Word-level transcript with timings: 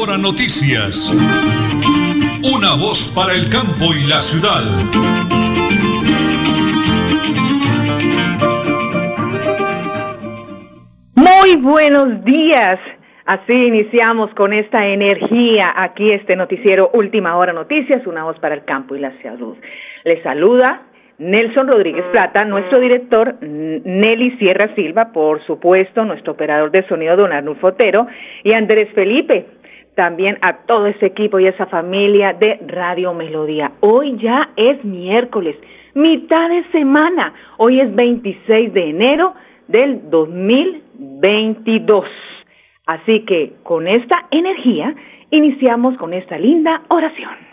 Hora 0.00 0.16
Noticias. 0.16 1.12
Una 2.56 2.72
voz 2.74 3.12
para 3.14 3.34
el 3.34 3.50
campo 3.50 3.92
y 3.92 4.08
la 4.08 4.22
ciudad. 4.22 4.64
Muy 11.14 11.56
buenos 11.56 12.24
días. 12.24 12.76
Así 13.26 13.52
iniciamos 13.52 14.32
con 14.34 14.54
esta 14.54 14.86
energía 14.86 15.74
aquí 15.76 16.10
este 16.12 16.34
noticiero 16.34 16.90
Última 16.94 17.36
Hora 17.36 17.52
Noticias, 17.52 18.06
una 18.06 18.24
voz 18.24 18.38
para 18.38 18.54
el 18.54 18.64
campo 18.64 18.96
y 18.96 19.00
la 19.00 19.12
salud. 19.22 19.58
Les 20.04 20.22
saluda 20.22 20.80
Nelson 21.20 21.68
Rodríguez 21.68 22.06
Plata, 22.12 22.46
nuestro 22.46 22.80
director, 22.80 23.36
Nelly 23.42 24.38
Sierra 24.38 24.74
Silva, 24.74 25.12
por 25.12 25.44
supuesto, 25.44 26.06
nuestro 26.06 26.32
operador 26.32 26.70
de 26.70 26.88
sonido, 26.88 27.14
don 27.14 27.30
Arnulfo 27.30 27.68
Otero, 27.68 28.06
y 28.42 28.54
Andrés 28.54 28.88
Felipe, 28.94 29.44
también 30.00 30.38
a 30.40 30.54
todo 30.64 30.86
ese 30.86 31.04
equipo 31.04 31.38
y 31.38 31.46
esa 31.46 31.66
familia 31.66 32.32
de 32.32 32.58
Radio 32.68 33.12
Melodía. 33.12 33.72
Hoy 33.80 34.16
ya 34.16 34.48
es 34.56 34.82
miércoles, 34.82 35.56
mitad 35.92 36.48
de 36.48 36.64
semana, 36.72 37.34
hoy 37.58 37.80
es 37.80 37.94
26 37.94 38.72
de 38.72 38.88
enero 38.88 39.34
del 39.68 40.08
2022. 40.08 42.06
Así 42.86 43.26
que 43.26 43.52
con 43.62 43.86
esta 43.86 44.24
energía 44.30 44.94
iniciamos 45.30 45.98
con 45.98 46.14
esta 46.14 46.38
linda 46.38 46.80
oración. 46.88 47.49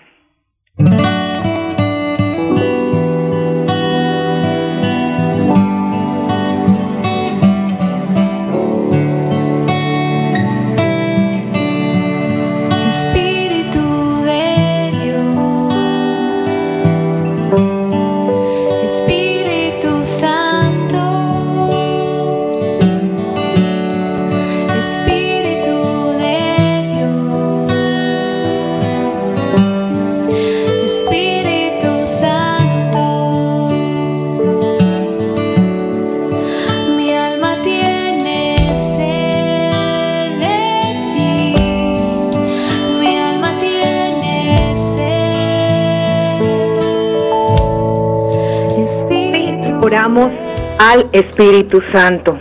Al 49.94 51.08
Espíritu 51.14 51.80
Santo. 51.94 52.38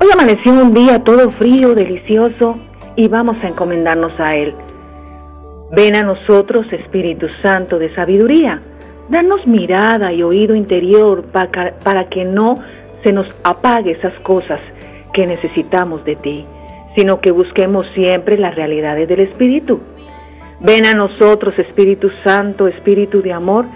Hoy 0.00 0.06
amaneció 0.12 0.52
un 0.52 0.72
día 0.72 1.02
todo 1.02 1.32
frío, 1.32 1.74
delicioso, 1.74 2.60
y 2.94 3.08
vamos 3.08 3.36
a 3.42 3.48
encomendarnos 3.48 4.12
a 4.20 4.36
Él. 4.36 4.54
Ven 5.72 5.96
a 5.96 6.04
nosotros, 6.04 6.64
Espíritu 6.72 7.26
Santo 7.42 7.80
de 7.80 7.88
sabiduría. 7.88 8.60
Danos 9.08 9.48
mirada 9.48 10.12
y 10.12 10.22
oído 10.22 10.54
interior 10.54 11.24
para 11.32 12.08
que 12.08 12.24
no 12.24 12.54
se 13.02 13.12
nos 13.12 13.26
apague 13.42 13.90
esas 13.90 14.14
cosas 14.20 14.60
que 15.12 15.26
necesitamos 15.26 16.04
de 16.04 16.14
ti, 16.14 16.46
sino 16.94 17.20
que 17.20 17.32
busquemos 17.32 17.84
siempre 17.94 18.38
las 18.38 18.54
realidades 18.54 19.08
del 19.08 19.20
Espíritu. 19.20 19.80
Ven 20.60 20.86
a 20.86 20.94
nosotros, 20.94 21.58
Espíritu 21.58 22.10
Santo, 22.22 22.68
Espíritu 22.68 23.22
de 23.22 23.32
amor, 23.32 23.66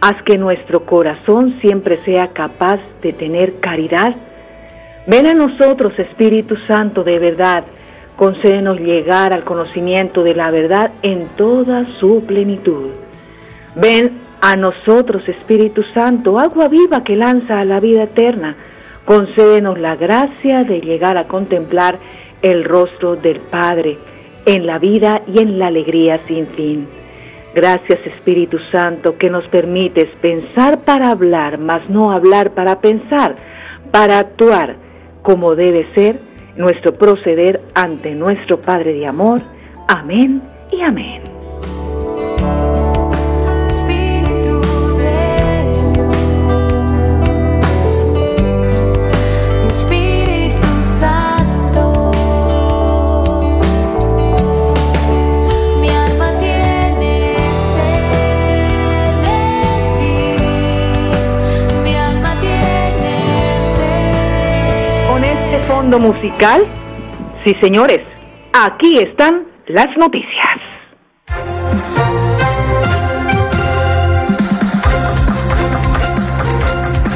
Haz 0.00 0.22
que 0.22 0.38
nuestro 0.38 0.84
corazón 0.84 1.58
siempre 1.60 1.98
sea 2.04 2.28
capaz 2.28 2.78
de 3.02 3.12
tener 3.12 3.58
caridad. 3.58 4.14
Ven 5.08 5.26
a 5.26 5.34
nosotros, 5.34 5.98
Espíritu 5.98 6.56
Santo, 6.68 7.02
de 7.02 7.18
verdad. 7.18 7.64
Concédenos 8.16 8.78
llegar 8.78 9.32
al 9.32 9.42
conocimiento 9.42 10.22
de 10.22 10.34
la 10.34 10.50
verdad 10.52 10.92
en 11.02 11.26
toda 11.36 11.84
su 11.98 12.24
plenitud. 12.26 12.90
Ven 13.74 14.20
a 14.40 14.54
nosotros, 14.54 15.28
Espíritu 15.28 15.82
Santo, 15.94 16.38
agua 16.38 16.68
viva 16.68 17.02
que 17.02 17.16
lanza 17.16 17.58
a 17.58 17.64
la 17.64 17.80
vida 17.80 18.04
eterna. 18.04 18.54
Concédenos 19.04 19.78
la 19.78 19.96
gracia 19.96 20.62
de 20.62 20.80
llegar 20.80 21.16
a 21.16 21.26
contemplar 21.26 21.98
el 22.42 22.64
rostro 22.64 23.16
del 23.16 23.40
Padre 23.40 23.98
en 24.46 24.64
la 24.66 24.78
vida 24.78 25.22
y 25.26 25.40
en 25.40 25.58
la 25.58 25.66
alegría 25.66 26.20
sin 26.28 26.46
fin. 26.48 26.88
Gracias 27.60 27.98
Espíritu 28.06 28.56
Santo 28.70 29.18
que 29.18 29.28
nos 29.28 29.44
permites 29.48 30.08
pensar 30.20 30.84
para 30.84 31.10
hablar, 31.10 31.58
mas 31.58 31.90
no 31.90 32.12
hablar 32.12 32.50
para 32.50 32.78
pensar, 32.78 33.34
para 33.90 34.20
actuar 34.20 34.76
como 35.22 35.56
debe 35.56 35.88
ser 35.92 36.20
nuestro 36.56 36.94
proceder 36.94 37.60
ante 37.74 38.14
nuestro 38.14 38.60
Padre 38.60 38.92
de 38.92 39.08
amor. 39.08 39.42
Amén 39.88 40.40
y 40.70 40.82
amén. 40.82 41.37
Fondo 65.88 66.06
musical? 66.06 66.66
Sí, 67.44 67.56
señores, 67.62 68.02
aquí 68.52 68.98
están 68.98 69.46
las 69.68 69.86
noticias. 69.96 70.58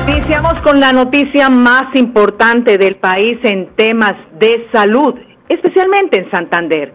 Iniciamos 0.09 0.59
con 0.61 0.81
la 0.81 0.94
noticia 0.94 1.50
más 1.50 1.94
importante 1.94 2.78
del 2.78 2.94
país 2.94 3.38
en 3.43 3.66
temas 3.77 4.15
de 4.38 4.66
salud, 4.72 5.16
especialmente 5.50 6.22
en 6.22 6.31
Santander. 6.31 6.94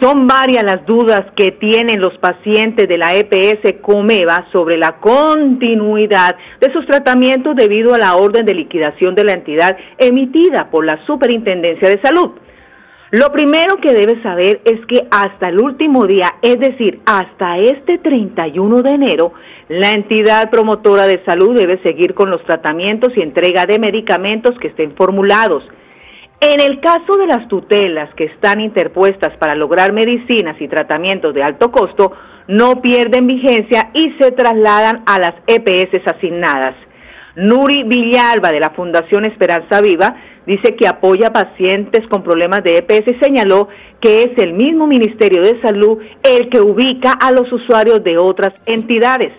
Son 0.00 0.26
varias 0.26 0.62
las 0.62 0.84
dudas 0.84 1.24
que 1.34 1.52
tienen 1.52 2.00
los 2.00 2.18
pacientes 2.18 2.86
de 2.86 2.98
la 2.98 3.14
EPS 3.14 3.80
Comeva 3.80 4.46
sobre 4.52 4.76
la 4.76 4.96
continuidad 4.96 6.36
de 6.60 6.70
sus 6.72 6.86
tratamientos 6.86 7.56
debido 7.56 7.94
a 7.94 7.98
la 7.98 8.14
orden 8.16 8.44
de 8.44 8.52
liquidación 8.52 9.14
de 9.14 9.24
la 9.24 9.32
entidad 9.32 9.78
emitida 9.96 10.68
por 10.70 10.84
la 10.84 10.98
Superintendencia 11.06 11.88
de 11.88 12.00
Salud. 12.02 12.32
Lo 13.10 13.32
primero 13.32 13.76
que 13.76 13.94
debe 13.94 14.20
saber 14.20 14.60
es 14.64 14.84
que 14.84 15.06
hasta 15.10 15.48
el 15.48 15.60
último 15.60 16.06
día, 16.06 16.34
es 16.42 16.58
decir, 16.58 16.98
hasta 17.06 17.56
este 17.58 17.96
31 17.96 18.82
de 18.82 18.90
enero, 18.90 19.32
la 19.68 19.92
entidad 19.92 20.50
promotora 20.50 21.06
de 21.06 21.24
salud 21.24 21.56
debe 21.56 21.80
seguir 21.82 22.12
con 22.12 22.30
los 22.30 22.42
tratamientos 22.42 23.16
y 23.16 23.22
entrega 23.22 23.64
de 23.64 23.78
medicamentos 23.78 24.58
que 24.58 24.68
estén 24.68 24.90
formulados 24.90 25.64
en 26.40 26.60
el 26.60 26.80
caso 26.80 27.16
de 27.16 27.26
las 27.26 27.48
tutelas 27.48 28.14
que 28.14 28.24
están 28.24 28.60
interpuestas 28.60 29.36
para 29.38 29.54
lograr 29.54 29.92
medicinas 29.92 30.60
y 30.60 30.68
tratamientos 30.68 31.34
de 31.34 31.42
alto 31.42 31.70
costo, 31.70 32.12
no 32.48 32.80
pierden 32.82 33.26
vigencia 33.26 33.90
y 33.94 34.12
se 34.20 34.32
trasladan 34.32 35.02
a 35.06 35.18
las 35.18 35.34
EPS 35.46 36.06
asignadas. 36.06 36.76
Nuri 37.36 37.82
Villalba 37.84 38.50
de 38.50 38.60
la 38.60 38.70
Fundación 38.70 39.24
Esperanza 39.24 39.80
Viva 39.80 40.16
dice 40.46 40.74
que 40.74 40.86
apoya 40.86 41.28
a 41.28 41.32
pacientes 41.32 42.06
con 42.08 42.22
problemas 42.22 42.62
de 42.62 42.78
EPS 42.78 43.08
y 43.08 43.24
señaló 43.24 43.68
que 44.00 44.22
es 44.22 44.38
el 44.38 44.54
mismo 44.54 44.86
Ministerio 44.86 45.42
de 45.42 45.60
Salud 45.60 45.98
el 46.22 46.48
que 46.48 46.60
ubica 46.60 47.12
a 47.12 47.32
los 47.32 47.52
usuarios 47.52 48.02
de 48.04 48.16
otras 48.16 48.54
entidades. 48.64 49.32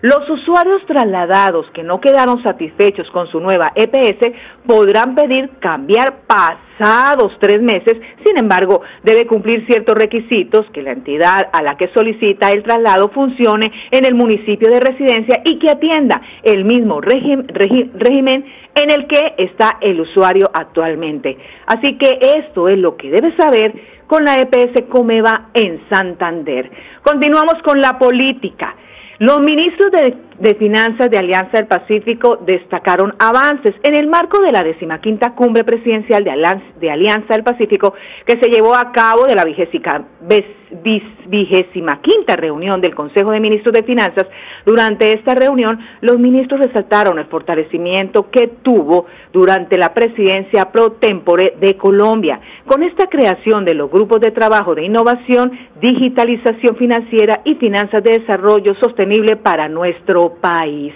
Los 0.00 0.30
usuarios 0.30 0.86
trasladados 0.86 1.66
que 1.70 1.82
no 1.82 2.00
quedaron 2.00 2.40
satisfechos 2.42 3.10
con 3.10 3.26
su 3.26 3.40
nueva 3.40 3.72
EPS 3.74 4.32
podrán 4.64 5.16
pedir 5.16 5.50
cambiar 5.58 6.20
pasados 6.26 7.32
tres 7.40 7.60
meses, 7.60 7.94
sin 8.24 8.38
embargo, 8.38 8.82
debe 9.02 9.26
cumplir 9.26 9.66
ciertos 9.66 9.96
requisitos 9.96 10.66
que 10.72 10.82
la 10.82 10.92
entidad 10.92 11.48
a 11.52 11.62
la 11.62 11.76
que 11.76 11.88
solicita 11.88 12.52
el 12.52 12.62
traslado 12.62 13.08
funcione 13.08 13.72
en 13.90 14.04
el 14.04 14.14
municipio 14.14 14.68
de 14.70 14.78
residencia 14.78 15.40
y 15.44 15.58
que 15.58 15.70
atienda 15.70 16.22
el 16.44 16.64
mismo 16.64 17.00
régimen 17.00 18.44
en 18.76 18.90
el 18.92 19.08
que 19.08 19.34
está 19.38 19.78
el 19.80 20.00
usuario 20.00 20.48
actualmente. 20.54 21.38
Así 21.66 21.98
que 21.98 22.20
esto 22.36 22.68
es 22.68 22.78
lo 22.78 22.96
que 22.96 23.10
debe 23.10 23.34
saber 23.36 23.72
con 24.06 24.24
la 24.24 24.40
EPS 24.40 24.84
Comeva 24.88 25.46
en 25.54 25.80
Santander. 25.90 26.70
Continuamos 27.02 27.60
con 27.64 27.80
la 27.80 27.98
política. 27.98 28.76
Los 29.18 29.40
ministros 29.40 29.90
de 29.90 30.16
de 30.38 30.54
Finanzas 30.54 31.10
de 31.10 31.18
Alianza 31.18 31.58
del 31.58 31.66
Pacífico 31.66 32.36
destacaron 32.36 33.14
avances 33.18 33.74
en 33.82 33.96
el 33.96 34.06
marco 34.06 34.40
de 34.40 34.52
la 34.52 34.62
decimaquinta 34.62 35.34
cumbre 35.34 35.64
presidencial 35.64 36.24
de 36.24 36.90
Alianza, 36.90 37.34
del 37.34 37.42
Pacífico 37.42 37.94
que 38.24 38.38
se 38.38 38.48
llevó 38.48 38.74
a 38.76 38.92
cabo 38.92 39.26
de 39.26 39.34
la 39.34 39.44
vigésima, 39.44 40.06
quinta 42.00 42.36
reunión 42.36 42.80
del 42.80 42.94
Consejo 42.94 43.30
de 43.30 43.40
Ministros 43.40 43.74
de 43.74 43.82
Finanzas. 43.82 44.26
Durante 44.64 45.12
esta 45.12 45.34
reunión, 45.34 45.80
los 46.00 46.18
ministros 46.18 46.60
resaltaron 46.60 47.18
el 47.18 47.26
fortalecimiento 47.26 48.30
que 48.30 48.48
tuvo 48.62 49.06
durante 49.32 49.76
la 49.76 49.92
presidencia 49.94 50.70
pro 50.70 50.92
tempore 50.92 51.54
de 51.60 51.76
Colombia. 51.76 52.40
Con 52.66 52.82
esta 52.82 53.06
creación 53.06 53.64
de 53.64 53.74
los 53.74 53.90
grupos 53.90 54.20
de 54.20 54.30
trabajo 54.30 54.74
de 54.74 54.84
innovación, 54.84 55.52
digitalización 55.80 56.76
financiera 56.76 57.40
y 57.44 57.54
finanzas 57.54 58.02
de 58.04 58.18
desarrollo 58.18 58.74
sostenible 58.74 59.36
para 59.36 59.68
nuestro 59.68 60.27
país. 60.34 60.94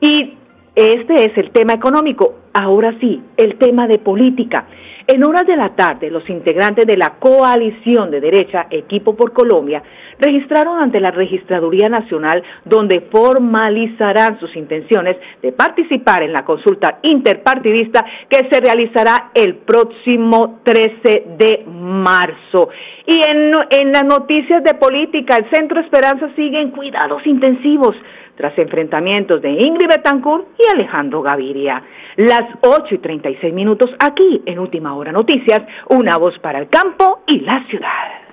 Y 0.00 0.34
este 0.74 1.24
es 1.24 1.38
el 1.38 1.50
tema 1.50 1.74
económico. 1.74 2.34
Ahora 2.52 2.94
sí, 3.00 3.22
el 3.36 3.58
tema 3.58 3.86
de 3.86 3.98
política. 3.98 4.66
En 5.06 5.22
horas 5.22 5.46
de 5.46 5.54
la 5.54 5.68
tarde, 5.76 6.10
los 6.10 6.28
integrantes 6.30 6.86
de 6.86 6.96
la 6.96 7.10
coalición 7.18 8.10
de 8.10 8.22
derecha 8.22 8.64
Equipo 8.70 9.14
por 9.14 9.34
Colombia 9.34 9.82
registraron 10.18 10.82
ante 10.82 10.98
la 10.98 11.10
Registraduría 11.10 11.90
Nacional 11.90 12.42
donde 12.64 13.02
formalizarán 13.02 14.40
sus 14.40 14.56
intenciones 14.56 15.18
de 15.42 15.52
participar 15.52 16.22
en 16.22 16.32
la 16.32 16.46
consulta 16.46 17.00
interpartidista 17.02 18.02
que 18.30 18.48
se 18.50 18.60
realizará 18.60 19.30
el 19.34 19.56
próximo 19.56 20.60
13 20.64 21.24
de 21.36 21.64
marzo. 21.84 22.70
Y 23.06 23.20
en, 23.28 23.52
en 23.70 23.92
las 23.92 24.04
noticias 24.04 24.64
de 24.64 24.74
política, 24.74 25.36
el 25.36 25.50
Centro 25.50 25.80
Esperanza 25.80 26.30
sigue 26.34 26.60
en 26.60 26.70
cuidados 26.70 27.26
intensivos 27.26 27.94
tras 28.36 28.56
enfrentamientos 28.58 29.40
de 29.42 29.50
Ingrid 29.50 29.88
Betancourt 29.88 30.46
y 30.58 30.70
Alejandro 30.70 31.22
Gaviria. 31.22 31.82
Las 32.16 32.42
8 32.62 32.94
y 32.94 32.98
36 32.98 33.52
minutos 33.54 33.90
aquí 33.98 34.42
en 34.46 34.58
Última 34.58 34.94
Hora 34.94 35.12
Noticias, 35.12 35.62
una 35.88 36.16
voz 36.16 36.38
para 36.40 36.58
el 36.58 36.68
campo 36.68 37.22
y 37.26 37.40
la 37.40 37.64
ciudad. 37.68 38.24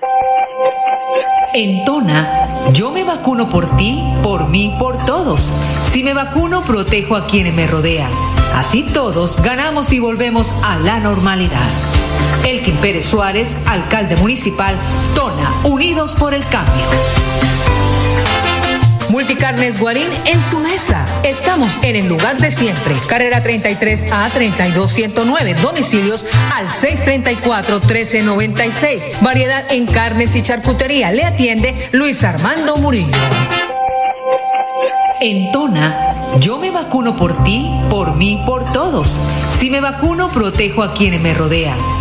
En 1.53 1.85
Tona, 1.85 2.71
yo 2.73 2.91
me 2.91 3.03
vacuno 3.03 3.49
por 3.49 3.65
ti, 3.77 3.99
por 4.23 4.49
mí, 4.49 4.71
por 4.79 4.97
todos. 5.05 5.51
Si 5.83 6.03
me 6.03 6.13
vacuno, 6.13 6.61
protejo 6.65 7.15
a 7.15 7.27
quienes 7.27 7.53
me 7.53 7.67
rodean. 7.67 8.11
Así 8.53 8.91
todos 8.93 9.43
ganamos 9.43 9.93
y 9.93 9.99
volvemos 9.99 10.51
a 10.63 10.79
la 10.79 10.99
normalidad. 10.99 12.00
Elkin 12.45 12.77
Pérez 12.77 13.05
Suárez, 13.05 13.57
alcalde 13.65 14.15
municipal, 14.17 14.75
Tona, 15.15 15.61
Unidos 15.63 16.15
por 16.15 16.33
el 16.33 16.45
Cambio. 16.47 16.85
Multicarnes 19.11 19.77
Guarín 19.77 20.07
en 20.25 20.39
su 20.39 20.59
mesa. 20.61 21.05
Estamos 21.23 21.77
en 21.83 21.97
el 21.97 22.07
lugar 22.07 22.37
de 22.37 22.49
siempre. 22.49 22.95
Carrera 23.07 23.43
33 23.43 24.09
a 24.09 24.29
32109. 24.29 25.55
Domicilios 25.55 26.25
al 26.55 26.69
634 26.69 27.81
1396. 27.81 29.17
Variedad 29.19 29.65
en 29.69 29.85
carnes 29.85 30.33
y 30.35 30.41
charcutería. 30.41 31.11
Le 31.11 31.25
atiende 31.25 31.89
Luis 31.91 32.23
Armando 32.23 32.77
Murillo. 32.77 33.11
En 35.19 35.51
Tona, 35.51 36.37
yo 36.39 36.57
me 36.57 36.71
vacuno 36.71 37.17
por 37.17 37.43
ti, 37.43 37.69
por 37.89 38.15
mí, 38.15 38.41
por 38.45 38.71
todos. 38.71 39.19
Si 39.49 39.69
me 39.69 39.81
vacuno, 39.81 40.31
protejo 40.31 40.83
a 40.83 40.93
quienes 40.93 41.19
me 41.19 41.33
rodean. 41.33 42.00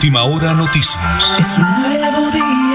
Última 0.00 0.22
hora 0.22 0.54
noticias. 0.54 0.96
Es 1.38 1.58
un 1.58 1.82
nuevo 1.82 2.30
día, 2.30 2.69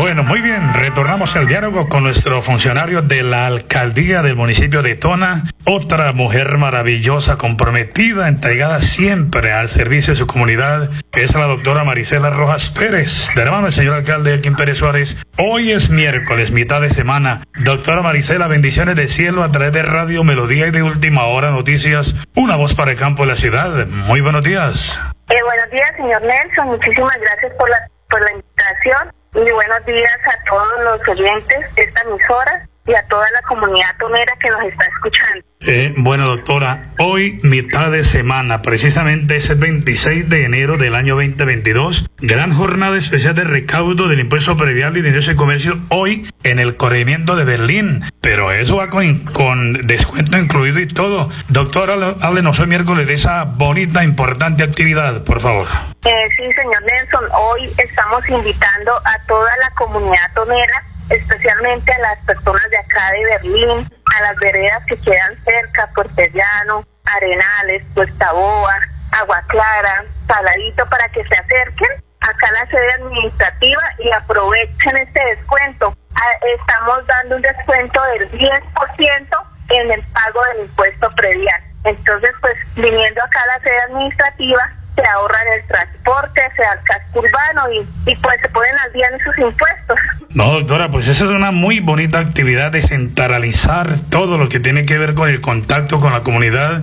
Bueno, 0.00 0.22
muy 0.22 0.40
bien, 0.40 0.72
retornamos 0.72 1.36
al 1.36 1.46
diálogo 1.46 1.86
con 1.90 2.04
nuestro 2.04 2.40
funcionario 2.40 3.02
de 3.02 3.22
la 3.22 3.46
alcaldía 3.46 4.22
del 4.22 4.34
municipio 4.34 4.80
de 4.82 4.96
Tona, 4.96 5.44
otra 5.66 6.12
mujer 6.12 6.56
maravillosa, 6.56 7.36
comprometida, 7.36 8.26
entregada 8.26 8.80
siempre 8.80 9.52
al 9.52 9.68
servicio 9.68 10.14
de 10.14 10.18
su 10.18 10.26
comunidad, 10.26 10.88
es 11.12 11.34
la 11.34 11.46
doctora 11.46 11.84
Marisela 11.84 12.30
Rojas 12.30 12.70
Pérez, 12.70 13.28
de 13.34 13.44
la 13.44 13.50
mano 13.50 13.64
del 13.64 13.74
señor 13.74 13.92
alcalde 13.92 14.32
Elkin 14.32 14.56
Pérez 14.56 14.78
Suárez. 14.78 15.18
Hoy 15.36 15.70
es 15.70 15.90
miércoles, 15.90 16.50
mitad 16.50 16.80
de 16.80 16.88
semana. 16.88 17.42
Doctora 17.62 18.00
Marisela, 18.00 18.48
bendiciones 18.48 18.96
de 18.96 19.06
cielo 19.06 19.42
a 19.42 19.52
través 19.52 19.72
de 19.72 19.82
Radio 19.82 20.24
Melodía 20.24 20.68
y 20.68 20.70
de 20.70 20.82
Última 20.82 21.26
Hora 21.26 21.50
Noticias, 21.50 22.14
una 22.34 22.56
voz 22.56 22.74
para 22.74 22.92
el 22.92 22.96
campo 22.96 23.24
de 23.24 23.32
la 23.32 23.36
ciudad. 23.36 23.86
Muy 23.86 24.22
buenos 24.22 24.44
días. 24.44 24.98
Eh, 25.28 25.42
buenos 25.44 25.70
días, 25.70 25.90
señor 25.94 26.22
Nelson. 26.22 26.68
Muchísimas 26.68 27.20
gracias 27.20 27.52
por 27.58 27.68
la, 27.68 27.76
por 28.08 28.22
la 28.22 28.32
invitación 28.32 29.19
y 29.34 29.50
buenos 29.52 29.86
días 29.86 30.18
a 30.26 30.44
todos 30.48 30.82
los 30.82 31.08
oyentes 31.08 31.74
de 31.76 31.82
esta 31.82 32.02
emisora 32.02 32.68
y 32.90 32.94
a 32.94 33.06
toda 33.06 33.26
la 33.32 33.42
comunidad 33.42 33.96
tonera 33.98 34.32
que 34.40 34.50
nos 34.50 34.62
está 34.64 34.84
escuchando. 34.86 35.44
Eh, 35.60 35.94
bueno, 35.96 36.24
doctora, 36.24 36.88
hoy 36.98 37.38
mitad 37.42 37.90
de 37.90 38.02
semana, 38.02 38.62
precisamente 38.62 39.36
es 39.36 39.50
el 39.50 39.58
26 39.58 40.28
de 40.28 40.44
enero 40.44 40.76
del 40.76 40.94
año 40.94 41.14
2022, 41.16 42.08
gran 42.18 42.52
jornada 42.52 42.96
especial 42.96 43.34
de 43.34 43.44
recaudo 43.44 44.08
del 44.08 44.20
impuesto 44.20 44.56
previal 44.56 44.96
y 44.96 45.02
de 45.02 45.08
ingreso 45.10 45.30
de 45.30 45.36
comercio 45.36 45.78
hoy 45.90 46.26
en 46.44 46.58
el 46.58 46.76
corregimiento 46.76 47.36
de 47.36 47.44
Berlín, 47.44 48.04
pero 48.22 48.50
eso 48.50 48.76
va 48.76 48.88
con, 48.88 49.86
descuento 49.86 50.38
incluido 50.38 50.80
y 50.80 50.86
todo. 50.86 51.30
Doctora, 51.48 52.16
háblenos 52.22 52.58
hoy 52.58 52.66
miércoles 52.66 53.06
de 53.06 53.14
esa 53.14 53.44
bonita, 53.44 54.02
importante 54.02 54.64
actividad, 54.64 55.22
por 55.24 55.40
favor. 55.40 55.68
Eh, 56.06 56.28
sí, 56.36 56.50
señor 56.52 56.82
Nelson, 56.84 57.24
hoy 57.34 57.70
estamos 57.76 58.26
invitando 58.28 58.92
a 59.04 59.26
toda 59.26 59.50
la 59.58 59.70
comunidad 59.76 60.32
tonera 60.34 60.89
especialmente 61.10 61.92
a 61.92 61.98
las 61.98 62.18
personas 62.24 62.70
de 62.70 62.78
acá 62.78 63.12
de 63.12 63.24
Berlín, 63.24 63.92
a 64.16 64.22
las 64.22 64.36
veredas 64.36 64.82
que 64.86 64.98
quedan 65.00 65.44
cerca, 65.44 65.90
Llano, 66.32 66.86
Arenales, 67.04 67.82
Puesta 67.94 68.32
Boa, 68.32 68.74
Agua 69.12 69.42
Clara, 69.48 70.04
Saladito, 70.26 70.86
para 70.86 71.08
que 71.08 71.24
se 71.24 71.34
acerquen 71.34 71.88
acá 72.20 72.46
a 72.48 72.64
la 72.64 72.70
sede 72.70 72.92
administrativa 72.92 73.82
y 73.98 74.10
aprovechen 74.12 74.96
este 74.96 75.24
descuento. 75.36 75.96
Ah, 76.14 76.46
estamos 76.54 77.06
dando 77.06 77.36
un 77.36 77.42
descuento 77.42 78.00
del 78.12 78.30
10% 78.32 79.46
en 79.70 79.90
el 79.90 80.02
pago 80.02 80.40
del 80.52 80.66
impuesto 80.66 81.10
predial. 81.16 81.62
Entonces, 81.84 82.32
pues 82.40 82.54
viniendo 82.76 83.22
acá 83.22 83.40
a 83.42 83.58
la 83.58 83.64
sede 83.64 83.80
administrativa, 83.88 84.72
se 84.96 85.06
ahorran 85.06 85.46
el 85.56 85.66
transporte, 85.66 86.40
da 86.58 86.72
el 86.74 86.84
casco 86.84 87.20
urbano 87.20 87.72
y, 87.72 88.10
y 88.10 88.16
pues 88.16 88.40
se 88.40 88.48
ponen 88.48 88.72
al 88.86 88.92
día 88.92 89.06
en 89.12 89.20
sus 89.20 89.38
impuestos. 89.38 89.98
No, 90.30 90.52
doctora, 90.52 90.90
pues 90.90 91.08
esa 91.08 91.24
es 91.24 91.30
una 91.30 91.50
muy 91.50 91.80
bonita 91.80 92.18
actividad 92.18 92.70
de 92.70 92.82
centralizar 92.82 93.98
todo 94.10 94.38
lo 94.38 94.48
que 94.48 94.60
tiene 94.60 94.84
que 94.86 94.96
ver 94.98 95.14
con 95.14 95.28
el 95.28 95.40
contacto 95.40 96.00
con 96.00 96.12
la 96.12 96.22
comunidad. 96.22 96.82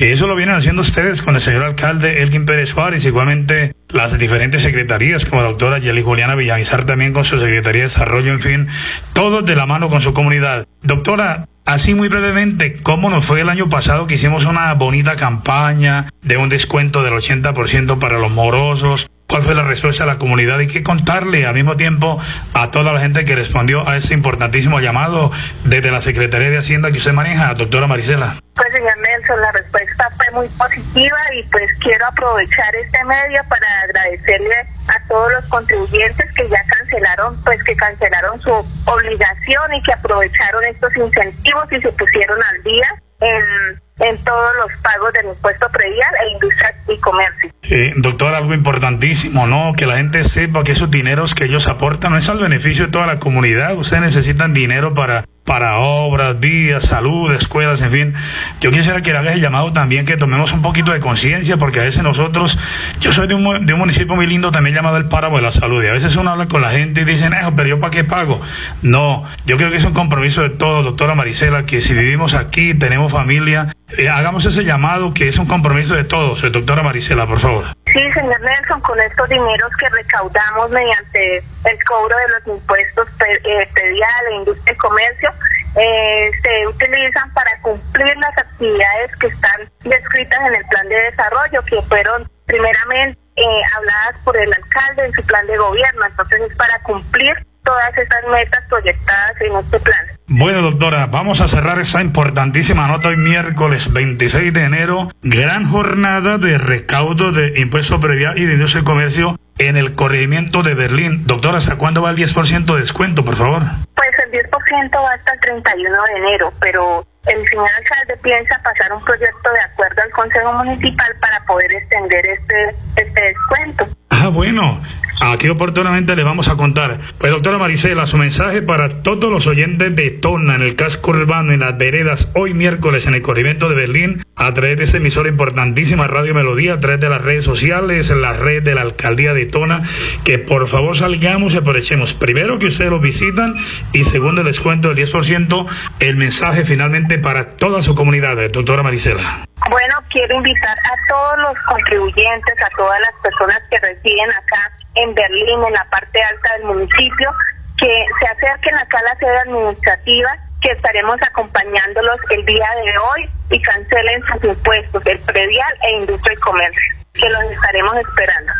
Y 0.00 0.06
eso 0.06 0.26
lo 0.26 0.34
vienen 0.34 0.56
haciendo 0.56 0.82
ustedes 0.82 1.22
con 1.22 1.36
el 1.36 1.40
señor 1.40 1.64
alcalde 1.64 2.22
Elkin 2.22 2.46
Pérez 2.46 2.70
Suárez, 2.70 3.04
igualmente 3.04 3.74
las 3.92 4.18
diferentes 4.18 4.62
secretarías, 4.62 5.24
como 5.24 5.42
la 5.42 5.48
doctora 5.48 5.78
Yeli 5.78 6.02
Juliana 6.02 6.34
Villamizar 6.34 6.84
también 6.84 7.12
con 7.12 7.24
su 7.24 7.38
Secretaría 7.38 7.82
de 7.82 7.88
Desarrollo, 7.88 8.32
en 8.32 8.40
fin, 8.40 8.68
todos 9.12 9.44
de 9.44 9.56
la 9.56 9.66
mano 9.66 9.88
con 9.88 10.00
su 10.00 10.12
comunidad. 10.12 10.66
Doctora, 10.82 11.46
Así 11.66 11.94
muy 11.94 12.08
brevemente, 12.08 12.82
¿cómo 12.82 13.10
nos 13.10 13.24
fue 13.24 13.42
el 13.42 13.48
año 13.48 13.68
pasado 13.68 14.08
que 14.08 14.14
hicimos 14.14 14.44
una 14.44 14.74
bonita 14.74 15.14
campaña 15.14 16.06
de 16.20 16.36
un 16.36 16.48
descuento 16.48 17.04
del 17.04 17.12
80% 17.12 18.00
para 18.00 18.18
los 18.18 18.32
morosos? 18.32 19.08
Cuál 19.30 19.44
fue 19.44 19.54
la 19.54 19.62
respuesta 19.62 20.02
de 20.04 20.10
la 20.10 20.18
comunidad 20.18 20.58
y 20.58 20.66
qué 20.66 20.82
contarle 20.82 21.46
al 21.46 21.54
mismo 21.54 21.76
tiempo 21.76 22.20
a 22.52 22.72
toda 22.72 22.92
la 22.92 22.98
gente 22.98 23.24
que 23.24 23.36
respondió 23.36 23.88
a 23.88 23.96
ese 23.96 24.12
importantísimo 24.12 24.80
llamado 24.80 25.30
desde 25.62 25.92
la 25.92 26.00
Secretaría 26.00 26.50
de 26.50 26.58
Hacienda 26.58 26.90
que 26.90 26.98
usted 26.98 27.12
maneja, 27.12 27.54
doctora 27.54 27.86
Marisela. 27.86 28.34
Pues 28.56 28.72
señor 28.72 28.98
Nelson, 28.98 29.40
la 29.40 29.52
respuesta 29.52 30.10
fue 30.16 30.40
muy 30.40 30.48
positiva 30.48 31.16
y 31.38 31.44
pues 31.44 31.70
quiero 31.78 32.06
aprovechar 32.06 32.74
este 32.74 33.04
medio 33.04 33.40
para 33.48 33.66
agradecerle 33.84 34.56
a 34.88 35.08
todos 35.08 35.32
los 35.32 35.44
contribuyentes 35.44 36.26
que 36.34 36.48
ya 36.48 36.64
cancelaron, 36.66 37.40
pues 37.44 37.62
que 37.62 37.76
cancelaron 37.76 38.40
su 38.40 38.50
obligación 38.50 39.74
y 39.74 39.82
que 39.84 39.92
aprovecharon 39.92 40.64
estos 40.64 40.96
incentivos 40.96 41.66
y 41.70 41.80
se 41.80 41.92
pusieron 41.92 42.38
al 42.52 42.62
día 42.64 43.00
en 43.20 43.80
en 44.00 44.18
todos 44.24 44.50
los 44.56 44.72
pagos 44.82 45.12
del 45.12 45.26
impuesto 45.26 45.68
predial 45.70 46.14
e 46.24 46.32
industria 46.32 46.74
y 46.88 46.98
comercio. 46.98 47.50
Eh, 47.62 47.92
doctor, 47.96 48.34
algo 48.34 48.54
importantísimo, 48.54 49.46
¿no? 49.46 49.74
Que 49.74 49.86
la 49.86 49.96
gente 49.96 50.24
sepa 50.24 50.64
que 50.64 50.72
esos 50.72 50.90
dineros 50.90 51.34
que 51.34 51.44
ellos 51.44 51.66
aportan 51.68 52.12
no 52.12 52.18
es 52.18 52.28
al 52.28 52.38
beneficio 52.38 52.86
de 52.86 52.92
toda 52.92 53.06
la 53.06 53.18
comunidad. 53.18 53.76
Ustedes 53.76 54.02
necesitan 54.02 54.54
dinero 54.54 54.94
para 54.94 55.24
para 55.50 55.78
obras, 55.78 56.38
vías, 56.38 56.84
salud, 56.84 57.32
escuelas, 57.32 57.80
en 57.80 57.90
fin. 57.90 58.14
Yo 58.60 58.70
quisiera 58.70 59.02
que 59.02 59.10
hagas 59.10 59.34
el 59.34 59.40
llamado 59.40 59.72
también 59.72 60.04
que 60.04 60.16
tomemos 60.16 60.52
un 60.52 60.62
poquito 60.62 60.92
de 60.92 61.00
conciencia, 61.00 61.56
porque 61.56 61.80
a 61.80 61.82
veces 61.82 62.04
nosotros, 62.04 62.56
yo 63.00 63.10
soy 63.10 63.26
de 63.26 63.34
un, 63.34 63.66
de 63.66 63.72
un, 63.72 63.80
municipio 63.80 64.14
muy 64.14 64.28
lindo 64.28 64.52
también 64.52 64.76
llamado 64.76 64.96
el 64.96 65.06
Páramo 65.06 65.38
de 65.38 65.42
la 65.42 65.50
Salud, 65.50 65.82
y 65.82 65.88
a 65.88 65.92
veces 65.92 66.14
uno 66.14 66.30
habla 66.30 66.46
con 66.46 66.62
la 66.62 66.70
gente 66.70 67.00
y 67.00 67.04
dicen, 67.04 67.32
eh, 67.32 67.38
pero 67.56 67.68
yo 67.68 67.80
para 67.80 67.90
qué 67.90 68.04
pago. 68.04 68.40
No, 68.82 69.24
yo 69.44 69.56
creo 69.56 69.70
que 69.70 69.78
es 69.78 69.84
un 69.84 69.92
compromiso 69.92 70.42
de 70.42 70.50
todos, 70.50 70.84
doctora 70.84 71.16
Marisela, 71.16 71.64
que 71.64 71.80
si 71.80 71.94
vivimos 71.94 72.34
aquí, 72.34 72.74
tenemos 72.74 73.10
familia, 73.10 73.74
eh, 73.98 74.08
hagamos 74.08 74.44
ese 74.46 74.64
llamado 74.64 75.12
que 75.14 75.28
es 75.28 75.38
un 75.38 75.46
compromiso 75.46 75.94
de 75.94 76.04
todos. 76.04 76.40
Doctora 76.52 76.82
Marisela, 76.82 77.26
por 77.26 77.40
favor. 77.40 77.64
Sí, 77.86 78.00
señor 78.12 78.40
Nelson, 78.40 78.80
con 78.82 79.00
estos 79.00 79.28
dineros 79.28 79.70
que 79.78 79.88
recaudamos 79.88 80.70
mediante 80.70 81.38
el 81.38 81.84
cobro 81.84 82.16
de 82.16 82.28
los 82.28 82.58
impuestos 82.58 83.08
eh, 83.44 83.68
predial, 83.74 84.34
industria 84.34 84.72
y 84.72 84.76
comercio, 84.76 85.32
eh, 85.76 86.30
se 86.42 86.66
utilizan 86.66 87.32
para 87.34 87.60
cumplir 87.62 88.16
las 88.16 88.38
actividades 88.38 89.16
que 89.20 89.26
están 89.28 89.70
descritas 89.84 90.40
en 90.46 90.54
el 90.54 90.64
plan 90.66 90.88
de 90.88 90.96
desarrollo, 90.96 91.62
que 91.64 91.82
fueron 91.82 92.30
primeramente 92.46 93.18
eh, 93.36 93.62
habladas 93.76 94.14
por 94.24 94.36
el 94.36 94.52
alcalde 94.52 95.06
en 95.06 95.12
su 95.12 95.22
plan 95.24 95.46
de 95.46 95.56
gobierno. 95.56 96.06
Entonces 96.06 96.40
es 96.48 96.56
para 96.56 96.78
cumplir 96.82 97.34
todas 97.64 97.96
esas 97.96 98.30
metas 98.30 98.64
proyectadas 98.68 99.32
en 99.40 99.56
este 99.56 99.80
plan. 99.80 100.06
Bueno, 100.26 100.62
doctora, 100.62 101.06
vamos 101.06 101.40
a 101.40 101.48
cerrar 101.48 101.80
esa 101.80 102.02
importantísima 102.02 102.86
nota 102.86 103.08
hoy 103.08 103.16
miércoles 103.16 103.92
26 103.92 104.52
de 104.52 104.64
enero. 104.64 105.08
Gran 105.22 105.68
jornada 105.68 106.38
de 106.38 106.56
recaudo 106.58 107.32
de 107.32 107.58
impuesto 107.60 108.00
previal 108.00 108.38
y 108.38 108.46
de 108.46 108.54
industria 108.54 108.82
y 108.82 108.84
comercio 108.84 109.40
en 109.58 109.76
el 109.76 109.94
corregimiento 109.94 110.62
de 110.62 110.74
Berlín. 110.74 111.26
Doctora, 111.26 111.58
¿hasta 111.58 111.76
cuándo 111.76 112.02
va 112.02 112.10
el 112.10 112.16
10% 112.16 112.64
de 112.74 112.80
descuento, 112.80 113.24
por 113.24 113.36
favor? 113.36 113.62
Pues 113.94 114.10
el 114.24 114.32
10% 114.32 114.94
va 114.94 115.12
hasta 115.12 115.32
el 115.34 115.40
31 115.40 116.02
de 116.04 116.12
enero, 116.16 116.52
pero 116.60 117.06
el 117.26 117.48
señor 117.48 117.68
alcalde 117.78 118.16
piensa 118.22 118.60
pasar 118.62 118.92
un 118.92 119.04
proyecto 119.04 119.52
de 119.52 119.60
acuerdo 119.60 120.02
al 120.02 120.10
Consejo 120.10 120.52
Municipal 120.54 121.16
para 121.20 121.44
poder 121.46 121.72
extender 121.72 122.24
este, 122.26 122.74
este 122.96 123.22
descuento. 123.22 123.88
Ah, 124.10 124.28
bueno, 124.28 124.80
Aquí 125.22 125.50
oportunamente 125.50 126.16
le 126.16 126.24
vamos 126.24 126.48
a 126.48 126.56
contar. 126.56 126.98
Pues 127.18 127.30
doctora 127.30 127.58
Marisela, 127.58 128.06
su 128.06 128.16
mensaje 128.16 128.62
para 128.62 128.88
todos 128.88 129.30
los 129.30 129.46
oyentes 129.46 129.94
de 129.94 130.10
Tona 130.10 130.54
en 130.54 130.62
el 130.62 130.76
casco 130.76 131.10
urbano, 131.10 131.52
en 131.52 131.60
las 131.60 131.76
veredas, 131.76 132.30
hoy 132.34 132.54
miércoles 132.54 133.06
en 133.06 133.12
el 133.12 133.20
corrimiento 133.20 133.68
de 133.68 133.74
Berlín, 133.74 134.22
a 134.34 134.54
través 134.54 134.78
de 134.78 134.84
esa 134.84 134.96
emisora 134.96 135.28
importantísima 135.28 136.06
Radio 136.06 136.34
Melodía, 136.34 136.72
a 136.72 136.80
través 136.80 137.00
de 137.00 137.10
las 137.10 137.20
redes 137.20 137.44
sociales, 137.44 138.08
la 138.08 138.32
red 138.32 138.62
de 138.62 138.74
la 138.74 138.80
alcaldía 138.80 139.34
de 139.34 139.44
Tona, 139.44 139.82
que 140.24 140.38
por 140.38 140.66
favor 140.68 140.96
salgamos 140.96 141.52
y 141.52 141.58
aprovechemos. 141.58 142.14
Primero 142.14 142.58
que 142.58 142.66
ustedes 142.66 142.90
lo 142.90 142.98
visitan 142.98 143.56
y 143.92 144.04
segundo 144.04 144.40
el 144.40 144.46
descuento 144.46 144.88
del 144.88 145.06
10%, 145.06 145.66
el 146.00 146.16
mensaje 146.16 146.64
finalmente 146.64 147.18
para 147.18 147.46
toda 147.46 147.82
su 147.82 147.94
comunidad, 147.94 148.38
doctora 148.50 148.82
Marisela. 148.82 149.49
Bueno, 149.68 149.94
quiero 150.10 150.36
invitar 150.36 150.76
a 150.78 151.08
todos 151.08 151.38
los 151.38 151.64
contribuyentes, 151.64 152.54
a 152.64 152.76
todas 152.76 153.00
las 153.00 153.12
personas 153.22 153.60
que 153.70 153.76
residen 153.76 154.30
acá 154.30 154.72
en 154.94 155.14
Berlín, 155.14 155.64
en 155.64 155.72
la 155.72 155.84
parte 155.90 156.22
alta 156.22 156.54
del 156.54 156.64
municipio, 156.64 157.32
que 157.76 158.06
se 158.18 158.26
acerquen 158.26 158.74
acá 158.76 158.98
a 158.98 159.02
la 159.02 159.18
sede 159.18 159.38
administrativa, 159.38 160.38
que 160.60 160.72
estaremos 160.72 161.16
acompañándolos 161.22 162.16
el 162.30 162.44
día 162.44 162.68
de 162.84 162.98
hoy 162.98 163.30
y 163.50 163.62
cancelen 163.62 164.22
sus 164.26 164.44
impuestos, 164.44 165.02
el 165.06 165.18
predial 165.20 165.78
e 165.82 165.92
industria 165.92 166.34
y 166.34 166.40
comercio, 166.40 166.96
que 167.12 167.28
los 167.28 167.42
estaremos 167.52 167.94
esperando. 167.96 168.52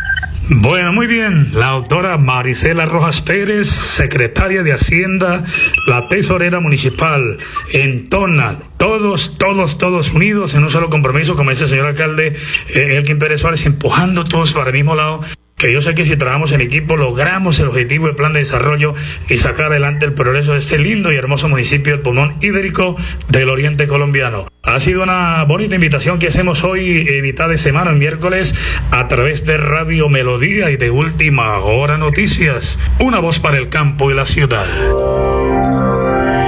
Bueno, 0.53 0.91
muy 0.91 1.07
bien. 1.07 1.47
La 1.53 1.67
doctora 1.67 2.17
Marisela 2.17 2.85
Rojas 2.85 3.21
Pérez, 3.21 3.69
secretaria 3.69 4.63
de 4.63 4.73
Hacienda, 4.73 5.45
la 5.87 6.07
tesorera 6.09 6.59
municipal 6.59 7.37
en 7.71 8.09
Tona. 8.09 8.57
Todos, 8.77 9.37
todos, 9.37 9.77
todos 9.77 10.11
unidos 10.11 10.53
en 10.53 10.63
un 10.63 10.69
solo 10.69 10.89
compromiso, 10.89 11.37
como 11.37 11.51
dice 11.51 11.63
el 11.63 11.69
señor 11.69 11.87
alcalde 11.87 12.35
eh, 12.69 12.97
Elkin 12.97 13.17
Pérez 13.17 13.41
Suárez, 13.41 13.65
empujando 13.65 14.25
todos 14.25 14.53
para 14.53 14.71
el 14.71 14.75
mismo 14.75 14.95
lado 14.95 15.21
que 15.61 15.71
yo 15.71 15.83
sé 15.83 15.93
que 15.93 16.05
si 16.05 16.17
trabajamos 16.17 16.51
en 16.53 16.61
equipo 16.61 16.97
logramos 16.97 17.59
el 17.59 17.67
objetivo 17.67 18.07
del 18.07 18.15
plan 18.15 18.33
de 18.33 18.39
desarrollo 18.39 18.95
y 19.29 19.37
sacar 19.37 19.67
adelante 19.67 20.07
el 20.07 20.13
progreso 20.13 20.53
de 20.53 20.59
este 20.59 20.79
lindo 20.79 21.13
y 21.13 21.17
hermoso 21.17 21.47
municipio 21.47 21.93
del 21.93 22.01
pulmón 22.01 22.35
hídrico 22.41 22.95
del 23.29 23.47
oriente 23.47 23.85
colombiano. 23.85 24.47
Ha 24.63 24.79
sido 24.79 25.03
una 25.03 25.43
bonita 25.43 25.75
invitación 25.75 26.17
que 26.17 26.29
hacemos 26.29 26.63
hoy 26.63 27.07
en 27.07 27.21
mitad 27.21 27.47
de 27.47 27.59
semana, 27.59 27.91
en 27.91 27.99
miércoles, 27.99 28.55
a 28.89 29.07
través 29.07 29.45
de 29.45 29.57
Radio 29.57 30.09
Melodía 30.09 30.71
y 30.71 30.77
de 30.77 30.89
Última 30.89 31.59
Hora 31.59 31.99
Noticias. 31.99 32.79
Una 32.99 33.19
voz 33.19 33.37
para 33.37 33.57
el 33.57 33.69
campo 33.69 34.09
y 34.09 34.15
la 34.15 34.25
ciudad. 34.25 34.65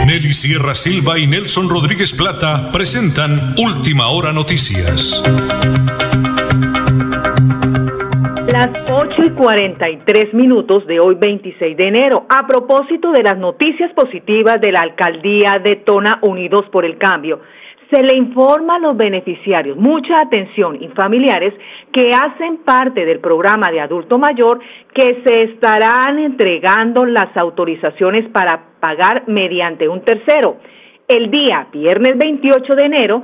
Nelly 0.08 0.34
Sierra 0.34 0.74
Silva 0.74 1.20
y 1.20 1.27
Nelson 1.27 1.70
Rodríguez 1.70 2.13
Plata 2.13 2.72
presentan 2.72 3.53
Última 3.60 4.08
Hora 4.08 4.34
Noticias. 4.34 5.22
8 9.03 9.22
y 9.22 9.29
43 9.31 10.33
minutos 10.33 10.88
de 10.88 10.98
hoy 11.01 11.15
26 11.15 11.75
de 11.75 11.88
enero, 11.89 12.25
a 12.29 12.48
propósito 12.48 13.12
de 13.12 13.22
las 13.22 13.38
noticias 13.38 13.91
positivas 13.91 14.62
de 14.62 14.72
la 14.72 14.79
alcaldía 14.79 15.60
de 15.62 15.75
Tona 15.75 16.19
Unidos 16.22 16.67
por 16.72 16.86
el 16.86 16.98
Cambio, 16.98 17.41
se 17.91 18.01
le 18.01 18.15
informa 18.15 18.77
a 18.77 18.79
los 18.79 18.95
beneficiarios, 18.95 19.75
mucha 19.75 20.22
atención 20.22 20.81
y 20.81 20.88
familiares 20.88 21.53
que 21.91 22.12
hacen 22.12 22.60
parte 22.63 23.05
del 23.05 23.19
programa 23.19 23.69
de 23.74 23.81
adulto 23.81 24.17
mayor 24.17 24.62
que 24.93 25.22
se 25.25 25.51
estarán 25.51 26.19
entregando 26.19 27.03
las 27.05 27.36
autorizaciones 27.36 28.29
para 28.29 28.57
pagar 28.79 29.24
mediante 29.27 29.89
un 29.89 30.00
tercero. 30.05 30.60
El 31.10 31.29
día 31.29 31.67
viernes 31.74 32.17
28 32.17 32.75
de 32.75 32.86
enero 32.86 33.24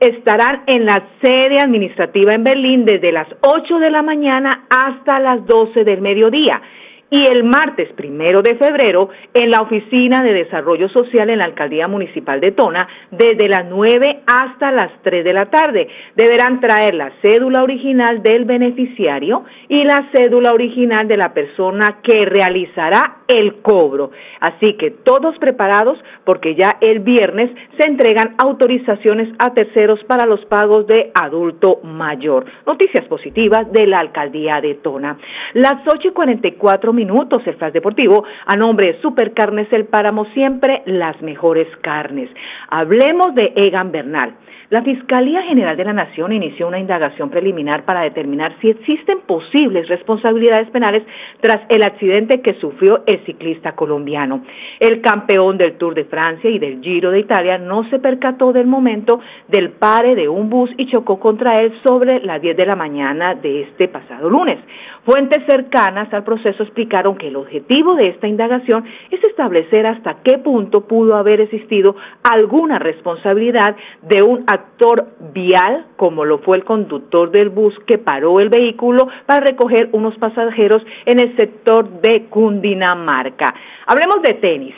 estarán 0.00 0.62
en 0.66 0.86
la 0.86 1.08
sede 1.22 1.60
administrativa 1.60 2.32
en 2.32 2.42
Berlín 2.42 2.84
desde 2.86 3.12
las 3.12 3.28
8 3.42 3.78
de 3.78 3.90
la 3.90 4.02
mañana 4.02 4.64
hasta 4.70 5.20
las 5.20 5.46
12 5.46 5.84
del 5.84 6.00
mediodía 6.00 6.60
y 7.10 7.26
el 7.26 7.44
martes 7.44 7.92
primero 7.94 8.40
de 8.40 8.54
febrero 8.54 9.08
en 9.34 9.50
la 9.50 9.62
Oficina 9.62 10.22
de 10.22 10.32
Desarrollo 10.32 10.88
Social 10.88 11.28
en 11.28 11.38
la 11.38 11.44
Alcaldía 11.44 11.88
Municipal 11.88 12.40
de 12.40 12.52
Tona 12.52 12.86
desde 13.10 13.48
las 13.48 13.66
9 13.66 14.20
hasta 14.26 14.70
las 14.70 14.92
3 15.02 15.24
de 15.24 15.32
la 15.32 15.46
tarde. 15.46 15.88
Deberán 16.14 16.60
traer 16.60 16.94
la 16.94 17.10
cédula 17.20 17.62
original 17.62 18.22
del 18.22 18.44
beneficiario 18.44 19.44
y 19.68 19.82
la 19.84 20.08
cédula 20.14 20.52
original 20.52 21.08
de 21.08 21.16
la 21.16 21.34
persona 21.34 21.98
que 22.02 22.24
realizará 22.24 23.18
el 23.26 23.56
cobro. 23.62 24.10
Así 24.40 24.74
que 24.74 24.90
todos 24.90 25.36
preparados 25.38 25.98
porque 26.24 26.54
ya 26.54 26.76
el 26.80 27.00
viernes 27.00 27.50
se 27.78 27.88
entregan 27.88 28.34
autorizaciones 28.38 29.28
a 29.38 29.52
terceros 29.52 30.02
para 30.04 30.26
los 30.26 30.44
pagos 30.46 30.86
de 30.86 31.10
adulto 31.14 31.80
mayor. 31.82 32.44
Noticias 32.66 33.06
positivas 33.06 33.70
de 33.72 33.86
la 33.86 33.98
Alcaldía 33.98 34.60
de 34.60 34.74
Tona. 34.76 35.18
Las 35.54 35.82
8 35.86 36.08
y 36.08 36.10
44 36.12 36.92
minutos 37.00 37.42
el 37.46 37.54
Flash 37.54 37.72
Deportivo 37.72 38.24
a 38.44 38.56
nombre 38.56 38.88
de 38.88 39.00
Supercarnes 39.00 39.72
El 39.72 39.86
Páramo, 39.86 40.26
siempre 40.34 40.82
las 40.84 41.20
mejores 41.22 41.66
carnes. 41.80 42.28
Hablemos 42.68 43.34
de 43.34 43.54
Egan 43.56 43.90
Bernal. 43.90 44.34
La 44.70 44.82
Fiscalía 44.82 45.42
General 45.42 45.76
de 45.76 45.84
la 45.84 45.92
Nación 45.92 46.32
inició 46.32 46.68
una 46.68 46.78
indagación 46.78 47.28
preliminar 47.28 47.84
para 47.84 48.02
determinar 48.02 48.54
si 48.60 48.70
existen 48.70 49.18
posibles 49.26 49.88
responsabilidades 49.88 50.70
penales 50.70 51.02
tras 51.40 51.62
el 51.70 51.82
accidente 51.82 52.40
que 52.40 52.54
sufrió 52.60 53.02
el 53.04 53.18
ciclista 53.26 53.72
colombiano. 53.72 54.44
El 54.78 55.00
campeón 55.00 55.58
del 55.58 55.76
Tour 55.76 55.94
de 55.94 56.04
Francia 56.04 56.48
y 56.48 56.60
del 56.60 56.80
Giro 56.80 57.10
de 57.10 57.18
Italia 57.18 57.58
no 57.58 57.82
se 57.90 57.98
percató 57.98 58.52
del 58.52 58.68
momento 58.68 59.18
del 59.48 59.70
pare 59.70 60.14
de 60.14 60.28
un 60.28 60.48
bus 60.48 60.70
y 60.76 60.86
chocó 60.86 61.18
contra 61.18 61.54
él 61.54 61.72
sobre 61.82 62.20
las 62.20 62.40
10 62.40 62.56
de 62.56 62.66
la 62.66 62.76
mañana 62.76 63.34
de 63.34 63.62
este 63.62 63.88
pasado 63.88 64.30
lunes. 64.30 64.60
Fuentes 65.04 65.42
cercanas 65.48 66.12
al 66.14 66.22
proceso 66.22 66.62
explicaron 66.62 67.16
que 67.16 67.26
el 67.26 67.36
objetivo 67.36 67.96
de 67.96 68.08
esta 68.08 68.28
indagación 68.28 68.84
es 69.10 69.24
establecer 69.24 69.84
hasta 69.86 70.18
qué 70.22 70.38
punto 70.38 70.82
pudo 70.82 71.16
haber 71.16 71.40
existido 71.40 71.96
alguna 72.22 72.78
responsabilidad 72.78 73.74
de 74.02 74.22
un 74.22 74.44
actor 74.60 75.06
vial, 75.32 75.86
como 75.96 76.24
lo 76.24 76.38
fue 76.38 76.56
el 76.58 76.64
conductor 76.64 77.30
del 77.30 77.48
bus 77.48 77.74
que 77.86 77.98
paró 77.98 78.40
el 78.40 78.48
vehículo 78.48 79.08
para 79.26 79.40
recoger 79.40 79.88
unos 79.92 80.16
pasajeros 80.18 80.82
en 81.06 81.20
el 81.20 81.36
sector 81.36 81.88
de 82.00 82.26
Cundinamarca. 82.26 83.54
Hablemos 83.86 84.22
de 84.22 84.34
tenis. 84.34 84.74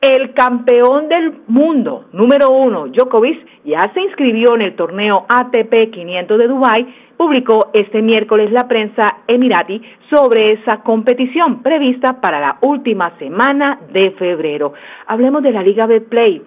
El 0.00 0.34
campeón 0.34 1.08
del 1.08 1.32
mundo, 1.48 2.04
número 2.12 2.50
uno, 2.50 2.86
Djokovic, 2.88 3.64
ya 3.64 3.80
se 3.94 4.02
inscribió 4.02 4.54
en 4.54 4.62
el 4.62 4.76
torneo 4.76 5.24
ATP 5.26 5.90
500 5.90 6.38
de 6.38 6.46
Dubái, 6.48 6.86
publicó 7.16 7.70
este 7.72 8.02
miércoles 8.02 8.52
la 8.52 8.68
prensa 8.68 9.22
Emirati 9.26 9.80
sobre 10.10 10.52
esa 10.52 10.82
competición 10.82 11.62
prevista 11.62 12.20
para 12.20 12.40
la 12.40 12.58
última 12.60 13.16
semana 13.18 13.80
de 13.90 14.10
febrero. 14.12 14.74
Hablemos 15.06 15.42
de 15.42 15.52
la 15.52 15.62
Liga 15.62 15.86
Betplay. 15.86 16.42
La 16.42 16.46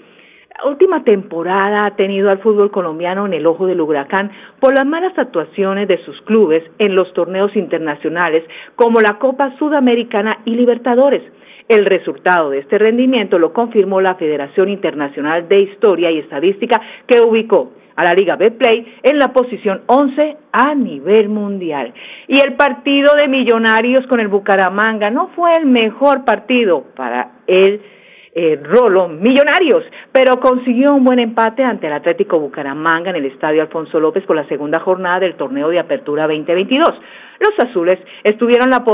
última 0.66 1.04
temporada 1.04 1.86
ha 1.86 1.96
tenido 1.96 2.30
al 2.30 2.39
fútbol 2.39 2.72
colombiano 2.72 3.25
en 3.25 3.34
el 3.34 3.46
ojo 3.46 3.68
del 3.68 3.82
huracán 3.82 4.32
por 4.60 4.74
las 4.75 4.86
malas 4.86 5.18
actuaciones 5.18 5.88
de 5.88 6.04
sus 6.04 6.20
clubes 6.22 6.63
en 6.80 6.96
los 6.96 7.12
torneos 7.13 7.56
internacionales 7.56 8.44
como 8.75 9.01
la 9.01 9.20
Copa 9.20 9.56
Sudamericana 9.58 10.39
y 10.46 10.56
Libertadores. 10.56 11.24
El 11.68 11.86
resultado 11.86 12.50
de 12.50 12.60
este 12.60 12.80
rendimiento 12.80 13.38
lo 13.38 13.54
confirmó 13.54 14.01
la 14.01 14.16
Federación 14.16 14.70
Internacional 14.70 15.48
de 15.48 15.62
Historia 15.62 16.10
y 16.10 16.20
Estadística 16.20 16.82
que 17.06 17.22
ubicó 17.22 17.74
a 17.96 18.04
la 18.04 18.12
Liga 18.12 18.38
Betplay 18.38 18.96
en 19.04 19.20
la 19.20 19.34
posición 19.34 19.82
11 19.86 20.38
a 20.51 20.74
nivel 20.74 21.30
mundial. 21.30 21.94
Y 22.28 22.38
el 22.44 22.54
partido 22.54 23.13
de 23.16 23.28
Millonarios 23.28 24.08
con 24.08 24.20
el 24.20 24.30
Bucaramanga 24.30 25.10
no 25.10 25.28
fue 25.36 25.51
el 25.58 25.66
mejor 25.66 26.25
partido 26.25 26.86
para 26.96 27.32
el 27.46 27.82
eh, 28.41 28.58
Rolo 28.63 29.10
Millonarios, 29.10 29.84
pero 30.13 30.39
consiguió 30.39 30.93
un 30.96 31.03
buen 31.03 31.19
empate 31.19 31.62
ante 31.62 31.88
el 31.88 31.93
Atlético 31.93 32.39
Bucaramanga 32.39 33.10
en 33.10 33.17
el 33.17 33.25
Estadio 33.25 33.62
Alfonso 33.62 34.00
López 34.00 34.24
por 34.24 34.38
la 34.38 34.48
segunda 34.48 34.79
jornada 34.79 35.19
del 35.19 35.36
torneo 35.36 35.67
de 35.67 35.77
apertura 35.77 36.24
2022. 36.24 36.88
Los 37.41 37.67
azules 37.69 38.00
estuvieron 38.24 38.69
la, 38.69 38.86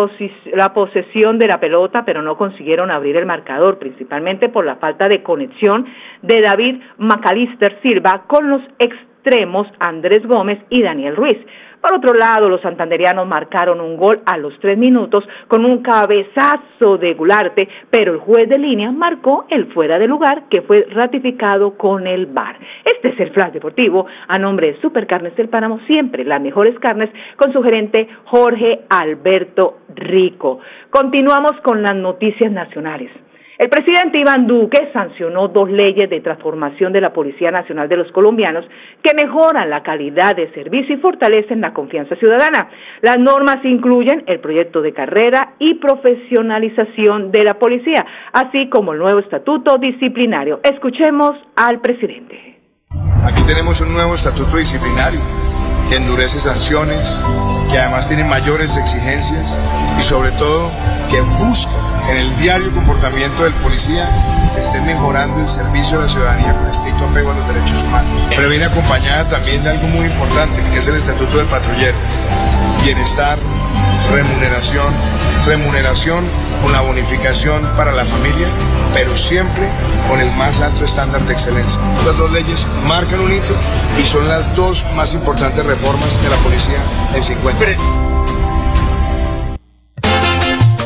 la 0.54 0.74
posesión 0.74 1.38
de 1.38 1.48
la 1.48 1.60
pelota, 1.60 2.04
pero 2.06 2.24
no 2.24 2.38
consiguieron 2.38 2.90
abrir 2.90 3.18
el 3.18 3.28
marcador, 3.28 3.78
principalmente 3.78 4.50
por 4.50 4.66
la 4.66 4.78
falta 4.78 5.08
de 5.08 5.22
conexión 5.22 5.86
de 6.24 6.42
David 6.42 6.82
Macalister 6.98 7.80
Silva 7.84 8.24
con 8.26 8.50
los 8.50 8.62
extremos 9.26 9.68
Andrés 9.80 10.26
Gómez 10.26 10.60
y 10.70 10.84
Daniel 10.84 11.16
Ruiz. 11.16 11.38
Por 11.82 11.98
otro 11.98 12.14
lado, 12.14 12.50
los 12.50 12.62
santanderianos 12.62 13.28
marcaron 13.28 13.80
un 13.80 13.98
gol 13.98 14.22
a 14.26 14.38
los 14.38 14.58
tres 14.60 14.78
minutos 14.78 15.24
con 15.48 15.66
un 15.66 15.84
cabezazo 15.84 16.98
de 16.98 17.14
Gularte, 17.14 17.68
pero 17.90 18.14
el 18.14 18.20
juez 18.20 18.48
de 18.50 18.58
línea 18.58 18.92
marcó 18.92 19.46
el 19.50 19.72
fuera 19.74 20.00
de 20.00 20.08
lugar 20.08 20.44
que 20.50 20.62
fue 20.62 20.88
ratificado 20.90 21.78
con 21.78 22.08
el 22.08 22.28
VAR. 22.28 22.58
Este 22.84 23.10
es 23.10 23.20
el 23.20 23.32
Flash 23.32 23.54
Deportivo 23.54 24.06
a 24.28 24.40
nombre 24.40 24.74
de 24.74 24.82
Supercarnes 24.82 25.36
del 25.36 25.50
Páramo, 25.50 25.80
siempre 25.86 26.24
las 26.24 26.42
mejores 26.42 26.78
carnes, 26.80 27.10
con 27.36 27.54
su 27.54 27.62
gerente 27.62 28.08
Jorge 28.26 28.82
Alberto 28.90 29.80
Rico. 29.96 30.60
Continuamos 30.90 31.54
con 31.62 31.84
las 31.84 31.96
noticias 31.96 32.52
nacionales. 32.52 33.12
El 33.58 33.70
presidente 33.70 34.20
Iván 34.20 34.48
Duque 34.48 34.90
sancionó 34.92 35.48
dos 35.48 35.70
leyes 35.70 36.10
de 36.10 36.20
transformación 36.20 36.92
de 36.92 37.00
la 37.00 37.14
Policía 37.14 37.52
Nacional 37.52 37.88
de 37.88 37.96
los 37.96 38.12
Colombianos 38.12 38.66
que 39.02 39.16
mejoran 39.16 39.70
la 39.70 39.82
calidad 39.82 40.36
de 40.36 40.52
servicio 40.52 40.96
y 40.96 41.00
fortalecen 41.00 41.62
la 41.62 41.74
confianza 41.74 42.18
ciudadana. 42.18 42.70
Las 43.02 43.18
normas 43.18 43.64
incluyen 43.64 44.24
el 44.28 44.42
proyecto 44.42 44.82
de 44.82 44.94
carrera 44.94 45.54
y 45.60 45.76
profesionalización 45.76 47.32
de 47.32 47.46
la 47.46 47.58
policía, 47.58 48.06
así 48.34 48.68
como 48.70 48.92
el 48.92 49.00
nuevo 49.00 49.20
estatuto 49.20 49.78
disciplinario. 49.78 50.60
Escuchemos 50.62 51.32
al 51.56 51.80
presidente. 51.80 52.60
Aquí 53.26 53.42
tenemos 53.48 53.80
un 53.80 53.94
nuevo 53.94 54.16
estatuto 54.16 54.58
disciplinario 54.58 55.22
que 55.90 55.96
endurece 55.96 56.40
sanciones, 56.40 57.24
que 57.72 57.78
además 57.78 58.10
tiene 58.10 58.26
mayores 58.26 58.78
exigencias 58.78 59.62
y 59.98 60.02
sobre 60.02 60.32
todo 60.32 60.70
que 61.10 61.22
busca 61.22 61.95
en 62.10 62.18
el 62.18 62.38
diario 62.38 62.74
comportamiento 62.74 63.44
del 63.44 63.54
policía 63.54 64.08
se 64.52 64.62
esté 64.62 64.82
mejorando 64.82 65.40
el 65.40 65.48
servicio 65.48 65.98
a 65.98 66.04
la 66.04 66.08
ciudadanía 66.08 66.56
con 66.56 66.70
estricto 66.70 67.06
apego 67.06 67.32
a 67.32 67.36
los 67.36 67.48
derechos 67.48 67.84
humanos. 67.84 68.28
Pero 68.30 68.50
viene 68.50 68.66
acompañada 68.66 69.30
también 69.30 69.64
de 69.64 69.72
algo 69.72 69.88
muy 69.88 70.06
importante, 70.06 70.64
que 70.72 70.78
es 70.78 70.88
el 70.88 70.96
Estatuto 70.96 71.38
del 71.38 71.48
Patrullero. 71.48 71.98
Bienestar, 72.84 73.38
remuneración, 74.12 74.94
remuneración 75.48 76.26
con 76.62 76.72
la 76.72 76.82
bonificación 76.82 77.66
para 77.76 77.92
la 77.92 78.06
familia, 78.06 78.50
pero 78.94 79.18
siempre 79.18 79.70
con 80.08 80.20
el 80.20 80.32
más 80.34 80.62
alto 80.62 80.86
estándar 80.86 81.22
de 81.26 81.34
excelencia. 81.34 81.82
Estas 82.00 82.18
dos 82.18 82.32
leyes 82.32 82.68
marcan 82.86 83.20
un 83.20 83.32
hito 83.32 83.56
y 84.00 84.06
son 84.06 84.28
las 84.28 84.56
dos 84.56 84.86
más 84.96 85.14
importantes 85.14 85.66
reformas 85.66 86.22
de 86.22 86.30
la 86.30 86.38
policía 86.38 86.80
en 87.14 87.24
50. 87.24 88.15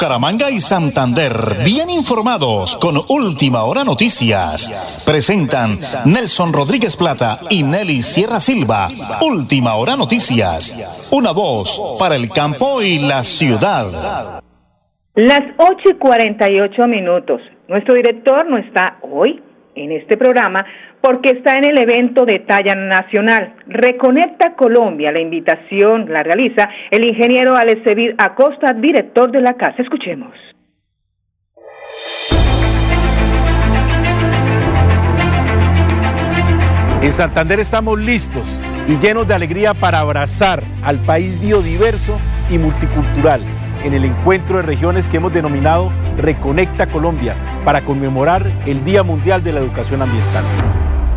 Bucaramanga 0.00 0.50
y 0.50 0.56
Santander, 0.56 1.60
bien 1.62 1.90
informados 1.90 2.74
con 2.78 2.96
Última 3.10 3.64
Hora 3.64 3.84
Noticias. 3.84 5.04
Presentan 5.06 5.76
Nelson 6.06 6.54
Rodríguez 6.54 6.96
Plata 6.96 7.36
y 7.50 7.62
Nelly 7.62 8.00
Sierra 8.00 8.40
Silva. 8.40 8.88
Última 9.20 9.74
Hora 9.74 9.96
Noticias. 9.96 11.12
Una 11.12 11.32
voz 11.32 11.98
para 11.98 12.16
el 12.16 12.30
campo 12.30 12.80
y 12.80 13.06
la 13.06 13.22
ciudad. 13.22 14.40
Las 15.16 15.42
8 15.58 15.90
y 15.90 15.94
48 15.98 16.88
minutos. 16.88 17.42
Nuestro 17.68 17.92
director 17.92 18.48
no 18.48 18.56
está 18.56 18.96
hoy 19.02 19.42
en 19.74 19.92
este 19.92 20.16
programa 20.16 20.64
porque 21.00 21.30
está 21.30 21.54
en 21.56 21.64
el 21.64 21.80
evento 21.80 22.24
de 22.24 22.40
talla 22.40 22.74
nacional. 22.74 23.54
Reconecta 23.66 24.54
Colombia. 24.54 25.12
La 25.12 25.20
invitación 25.20 26.06
la 26.10 26.22
realiza 26.22 26.68
el 26.90 27.04
ingeniero 27.04 27.56
Alecevid 27.56 28.12
Acosta, 28.18 28.72
director 28.72 29.30
de 29.30 29.40
la 29.40 29.54
casa. 29.54 29.82
Escuchemos. 29.82 30.34
En 37.02 37.12
Santander 37.12 37.58
estamos 37.60 37.98
listos 37.98 38.62
y 38.86 38.98
llenos 38.98 39.26
de 39.26 39.32
alegría 39.32 39.72
para 39.72 40.00
abrazar 40.00 40.60
al 40.82 40.98
país 40.98 41.40
biodiverso 41.40 42.18
y 42.50 42.58
multicultural 42.58 43.40
en 43.82 43.94
el 43.94 44.04
encuentro 44.04 44.58
de 44.58 44.62
regiones 44.64 45.08
que 45.08 45.16
hemos 45.16 45.32
denominado 45.32 45.90
Reconecta 46.18 46.86
Colombia 46.86 47.34
para 47.64 47.80
conmemorar 47.82 48.42
el 48.66 48.84
Día 48.84 49.02
Mundial 49.02 49.42
de 49.42 49.52
la 49.52 49.60
Educación 49.60 50.02
Ambiental. 50.02 50.44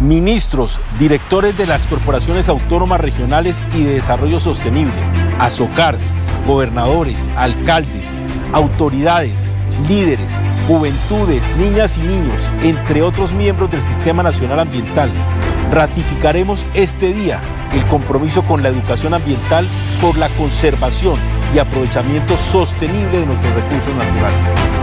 Ministros, 0.03 0.81
directores 0.99 1.55
de 1.55 1.65
las 1.65 1.87
corporaciones 1.87 2.49
autónomas 2.49 2.99
regionales 2.99 3.63
y 3.73 3.83
de 3.85 3.93
desarrollo 3.93 4.41
sostenible, 4.41 4.91
azocars, 5.39 6.13
gobernadores, 6.45 7.31
alcaldes, 7.37 8.19
autoridades, 8.51 9.49
líderes, 9.87 10.41
juventudes, 10.67 11.55
niñas 11.55 11.97
y 11.97 12.01
niños, 12.01 12.49
entre 12.63 13.01
otros 13.01 13.33
miembros 13.33 13.71
del 13.71 13.81
Sistema 13.81 14.23
Nacional 14.23 14.59
Ambiental, 14.59 15.09
ratificaremos 15.71 16.65
este 16.73 17.13
día 17.13 17.41
el 17.71 17.87
compromiso 17.87 18.43
con 18.43 18.61
la 18.61 18.67
educación 18.67 19.13
ambiental 19.13 19.65
por 20.01 20.17
la 20.17 20.27
conservación 20.31 21.17
y 21.55 21.59
aprovechamiento 21.59 22.35
sostenible 22.35 23.19
de 23.19 23.25
nuestros 23.25 23.55
recursos 23.55 23.95
naturales. 23.95 24.82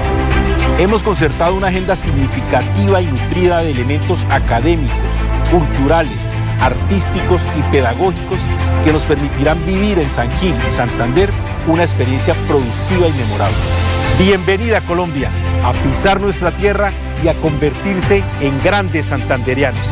Hemos 0.80 1.02
concertado 1.02 1.56
una 1.56 1.66
agenda 1.66 1.94
significativa 1.94 3.02
y 3.02 3.04
nutrida 3.04 3.62
de 3.62 3.70
elementos 3.70 4.26
académicos, 4.30 5.12
culturales, 5.50 6.32
artísticos 6.58 7.46
y 7.54 7.62
pedagógicos 7.70 8.40
que 8.82 8.90
nos 8.90 9.04
permitirán 9.04 9.62
vivir 9.66 9.98
en 9.98 10.08
San 10.08 10.30
Gil 10.38 10.54
y 10.66 10.70
Santander 10.70 11.28
una 11.66 11.82
experiencia 11.82 12.32
productiva 12.48 13.08
y 13.08 13.12
memorable. 13.12 13.58
Bienvenida 14.18 14.80
Colombia 14.80 15.28
a 15.64 15.74
pisar 15.82 16.18
nuestra 16.18 16.50
tierra 16.56 16.92
y 17.22 17.28
a 17.28 17.34
convertirse 17.34 18.24
en 18.40 18.58
grandes 18.62 19.04
santanderianos. 19.04 19.84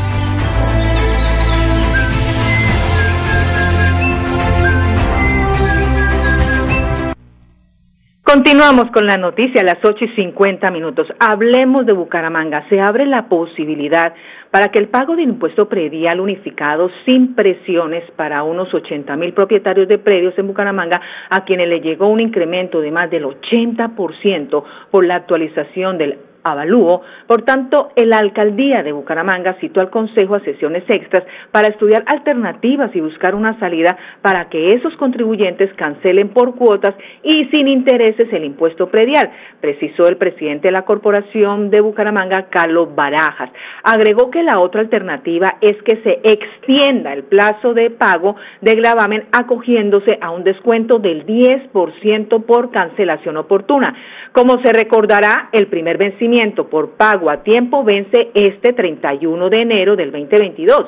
Continuamos 8.29 8.91
con 8.91 9.07
la 9.07 9.17
noticia 9.17 9.63
a 9.63 9.65
las 9.65 9.83
8 9.83 10.05
y 10.05 10.09
50 10.09 10.71
minutos. 10.71 11.09
Hablemos 11.19 11.87
de 11.87 11.95
Bucaramanga. 11.95 12.69
Se 12.69 12.79
abre 12.79 13.07
la 13.07 13.27
posibilidad 13.27 14.13
para 14.51 14.69
que 14.69 14.79
el 14.79 14.89
pago 14.89 15.17
del 15.17 15.31
impuesto 15.31 15.67
predial 15.67 16.21
unificado 16.21 16.91
sin 17.07 17.35
presiones 17.35 18.05
para 18.17 18.43
unos 18.43 18.75
80 18.75 19.17
mil 19.17 19.33
propietarios 19.33 19.89
de 19.89 19.97
predios 19.97 20.39
en 20.39 20.47
Bucaramanga, 20.47 21.01
a 21.31 21.47
quienes 21.47 21.71
le 21.71 21.81
llegó 21.81 22.09
un 22.09 22.21
incremento 22.21 22.83
de 22.83 22.91
más 22.91 23.11
del 23.11 23.25
80% 23.25 24.63
por 24.91 25.07
la 25.07 25.15
actualización 25.15 25.97
del 25.97 26.19
avalúo. 26.49 27.03
Por 27.27 27.43
tanto, 27.43 27.91
la 27.97 28.19
alcaldía 28.19 28.83
de 28.83 28.93
Bucaramanga 28.93 29.55
citó 29.61 29.81
al 29.81 29.91
Consejo 29.91 30.35
a 30.35 30.41
sesiones 30.41 30.85
extras 30.89 31.25
para 31.53 31.69
estudiar 31.69 32.05
alternativas 32.07 32.95
y 32.95 33.01
buscar 33.01 33.35
una 33.35 33.59
salida 33.59 33.97
para 34.23 34.49
que 34.49 34.71
esos 34.71 34.97
contribuyentes 34.97 35.73
cancelen 35.75 36.31
por 36.31 36.55
cuotas 36.55 36.95
y 37.23 37.45
sin 37.47 37.69
intereses 37.69 38.33
el 38.33 38.45
impuesto 38.45 38.89
predial, 38.89 39.31
precisó 39.61 40.09
el 40.09 40.17
presidente 40.17 40.69
de 40.69 40.73
la 40.73 40.85
Corporación 40.85 41.71
de 41.71 41.81
Bucaramanga, 41.81 42.47
Carlos 42.51 42.95
Barajas. 42.95 43.51
Agregó 43.83 44.31
que 44.31 44.43
la 44.43 44.61
otra 44.61 44.81
alternativa 44.81 45.57
es 45.61 45.77
que 45.83 45.97
se 46.03 46.21
extienda 46.25 47.13
el 47.13 47.25
plazo 47.25 47.75
de 47.75 47.91
pago 47.91 48.37
de 48.61 48.75
gravamen 48.75 49.25
acogiéndose 49.33 50.19
a 50.21 50.31
un 50.31 50.45
descuento 50.45 50.99
del 50.99 51.27
10% 51.27 52.45
por 52.45 52.71
cancelación 52.71 53.37
oportuna. 53.37 53.95
Como 54.33 54.61
se 54.63 54.73
recordará, 54.73 55.49
el 55.53 55.67
primer 55.67 55.99
vencimiento 55.99 56.38
por 56.71 56.91
pago 56.91 57.31
a 57.31 57.43
tiempo 57.43 57.83
vence 57.83 58.31
este 58.35 58.73
31 58.73 59.51
de 59.51 59.63
enero 59.63 59.97
del 59.97 60.13
2022. 60.13 60.87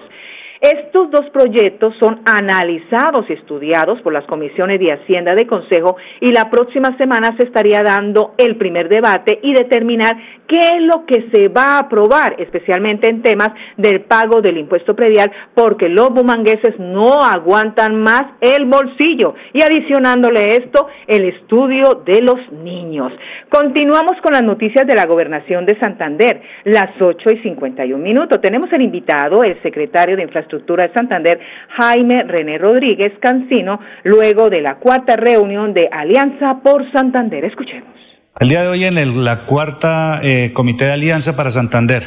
Estos 0.61 1.11
dos 1.11 1.29
proyectos 1.31 1.95
son 1.99 2.21
analizados 2.27 3.25
y 3.29 3.33
estudiados 3.33 4.01
por 4.03 4.13
las 4.13 4.27
comisiones 4.27 4.79
de 4.79 4.93
Hacienda 4.93 5.35
de 5.35 5.47
Consejo 5.47 5.97
y 6.21 6.33
la 6.33 6.51
próxima 6.51 6.95
semana 6.99 7.35
se 7.39 7.47
estaría 7.47 7.83
dando 7.83 8.35
el 8.37 8.57
primer 8.57 8.91
debate 8.91 9.41
y 9.43 9.55
determinar 9.55 10.17
qué 10.51 10.59
es 10.59 10.83
lo 10.83 11.07
que 11.07 11.31
se 11.33 11.49
va 11.49 11.77
a 11.77 11.79
aprobar, 11.87 12.35
especialmente 12.39 13.09
en 13.09 13.23
temas 13.23 13.51
del 13.77 14.03
pago 14.03 14.43
del 14.43 14.59
impuesto 14.59 14.95
predial, 14.95 15.31
porque 15.55 15.89
los 15.89 16.11
bumangueses 16.11 16.79
no 16.79 17.23
aguantan 17.23 18.03
más 18.03 18.25
el 18.43 18.67
bolsillo. 18.67 19.35
Y 19.55 19.63
adicionándole 19.63 20.57
esto, 20.57 20.89
el 21.07 21.25
estudio 21.25 22.03
de 22.05 22.21
los 22.21 22.53
niños. 22.53 23.13
Continuamos 23.49 24.21
con 24.23 24.33
las 24.33 24.43
noticias 24.43 24.87
de 24.87 24.95
la 24.95 25.07
gobernación 25.07 25.65
de 25.65 25.79
Santander, 25.79 26.43
las 26.65 27.01
8 27.01 27.31
y 27.31 27.39
51 27.39 28.03
minutos. 28.03 28.41
Tenemos 28.43 28.71
el 28.73 28.83
invitado, 28.83 29.43
el 29.43 29.61
secretario 29.63 30.17
de 30.17 30.23
Infraestructura 30.25 30.51
Estructura 30.51 30.89
de 30.89 30.95
Santander, 30.95 31.39
Jaime 31.79 32.25
René 32.25 32.59
Rodríguez 32.59 33.13
Cancino, 33.21 33.79
luego 34.03 34.51
de 34.51 34.61
la 34.61 34.77
cuarta 34.77 35.15
reunión 35.15 35.73
de 35.73 35.89
Alianza 35.93 36.61
por 36.61 36.91
Santander. 36.91 37.45
Escuchemos. 37.45 38.10
El 38.41 38.49
día 38.49 38.63
de 38.63 38.69
hoy 38.69 38.85
en 38.85 39.23
la 39.23 39.41
cuarta 39.41 40.19
eh, 40.23 40.53
Comité 40.55 40.87
de 40.87 40.93
Alianza 40.93 41.37
para 41.37 41.51
Santander 41.51 42.03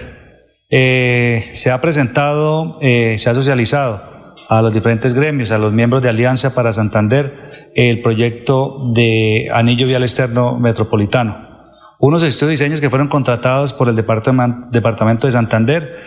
eh, 0.72 1.48
se 1.52 1.70
ha 1.70 1.80
presentado, 1.80 2.80
eh, 2.82 3.18
se 3.20 3.30
ha 3.30 3.36
socializado 3.36 4.02
a 4.50 4.64
los 4.64 4.74
diferentes 4.74 5.14
gremios, 5.14 5.52
a 5.52 5.60
los 5.60 5.72
miembros 5.74 6.02
de 6.02 6.10
Alianza 6.10 6.56
para 6.56 6.74
Santander, 6.74 7.72
el 7.76 8.02
proyecto 8.02 8.90
de 8.96 9.48
anillo 9.54 9.86
vial 9.86 10.02
externo 10.02 10.58
metropolitano. 10.58 11.38
Unos 12.00 12.24
estudios 12.24 12.60
y 12.60 12.64
diseños 12.64 12.82
que 12.82 12.90
fueron 12.90 13.10
contratados 13.10 13.72
por 13.72 13.88
el 13.88 13.96
Departamento 13.96 15.28
de 15.28 15.32
Santander 15.32 16.00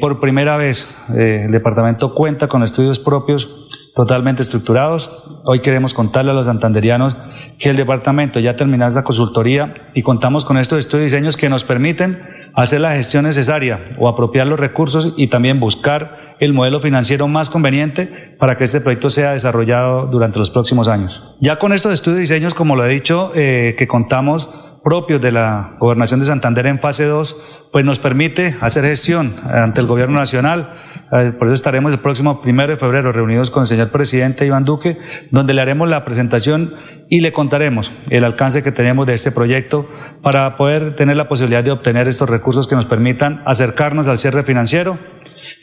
por 0.00 0.18
primera 0.18 0.56
vez, 0.56 0.96
el 1.14 1.52
departamento 1.52 2.14
cuenta 2.14 2.48
con 2.48 2.62
estudios 2.62 2.98
propios 2.98 3.61
totalmente 3.94 4.42
estructurados. 4.42 5.40
Hoy 5.44 5.60
queremos 5.60 5.94
contarle 5.94 6.30
a 6.30 6.34
los 6.34 6.46
santanderianos 6.46 7.16
que 7.58 7.70
el 7.70 7.76
departamento 7.76 8.40
ya 8.40 8.56
terminó 8.56 8.86
esta 8.86 9.04
consultoría 9.04 9.90
y 9.94 10.02
contamos 10.02 10.44
con 10.44 10.58
estos 10.58 10.78
estudios 10.78 11.02
y 11.02 11.14
diseños 11.14 11.36
que 11.36 11.48
nos 11.48 11.64
permiten 11.64 12.18
hacer 12.54 12.80
la 12.80 12.94
gestión 12.94 13.24
necesaria 13.24 13.80
o 13.98 14.08
apropiar 14.08 14.46
los 14.46 14.58
recursos 14.58 15.14
y 15.16 15.28
también 15.28 15.60
buscar 15.60 16.36
el 16.40 16.52
modelo 16.52 16.80
financiero 16.80 17.28
más 17.28 17.50
conveniente 17.50 18.36
para 18.38 18.56
que 18.56 18.64
este 18.64 18.80
proyecto 18.80 19.10
sea 19.10 19.32
desarrollado 19.32 20.06
durante 20.06 20.38
los 20.38 20.50
próximos 20.50 20.88
años. 20.88 21.36
Ya 21.40 21.56
con 21.56 21.72
estos 21.72 21.92
estudios 21.92 22.18
y 22.18 22.22
diseños, 22.22 22.54
como 22.54 22.74
lo 22.74 22.84
he 22.84 22.88
dicho, 22.88 23.30
eh, 23.34 23.76
que 23.78 23.86
contamos 23.86 24.48
propios 24.82 25.20
de 25.20 25.32
la 25.32 25.76
Gobernación 25.78 26.20
de 26.20 26.26
Santander 26.26 26.66
en 26.66 26.80
fase 26.80 27.04
2, 27.04 27.68
pues 27.70 27.84
nos 27.84 27.98
permite 27.98 28.56
hacer 28.60 28.84
gestión 28.84 29.34
ante 29.44 29.80
el 29.80 29.86
Gobierno 29.86 30.18
Nacional. 30.18 30.68
Eh, 31.12 31.30
por 31.38 31.48
eso 31.48 31.54
estaremos 31.54 31.92
el 31.92 31.98
próximo 31.98 32.40
primero 32.40 32.72
de 32.72 32.78
febrero 32.78 33.12
reunidos 33.12 33.50
con 33.50 33.62
el 33.62 33.66
señor 33.66 33.90
presidente 33.90 34.46
Iván 34.46 34.64
Duque, 34.64 34.96
donde 35.30 35.52
le 35.52 35.60
haremos 35.60 35.88
la 35.88 36.06
presentación 36.06 36.72
y 37.10 37.20
le 37.20 37.32
contaremos 37.32 37.92
el 38.08 38.24
alcance 38.24 38.62
que 38.62 38.72
tenemos 38.72 39.06
de 39.06 39.12
este 39.12 39.30
proyecto 39.30 39.86
para 40.22 40.56
poder 40.56 40.96
tener 40.96 41.16
la 41.16 41.28
posibilidad 41.28 41.62
de 41.62 41.70
obtener 41.70 42.08
estos 42.08 42.30
recursos 42.30 42.66
que 42.66 42.76
nos 42.76 42.86
permitan 42.86 43.42
acercarnos 43.44 44.08
al 44.08 44.16
cierre 44.16 44.42
financiero 44.42 44.96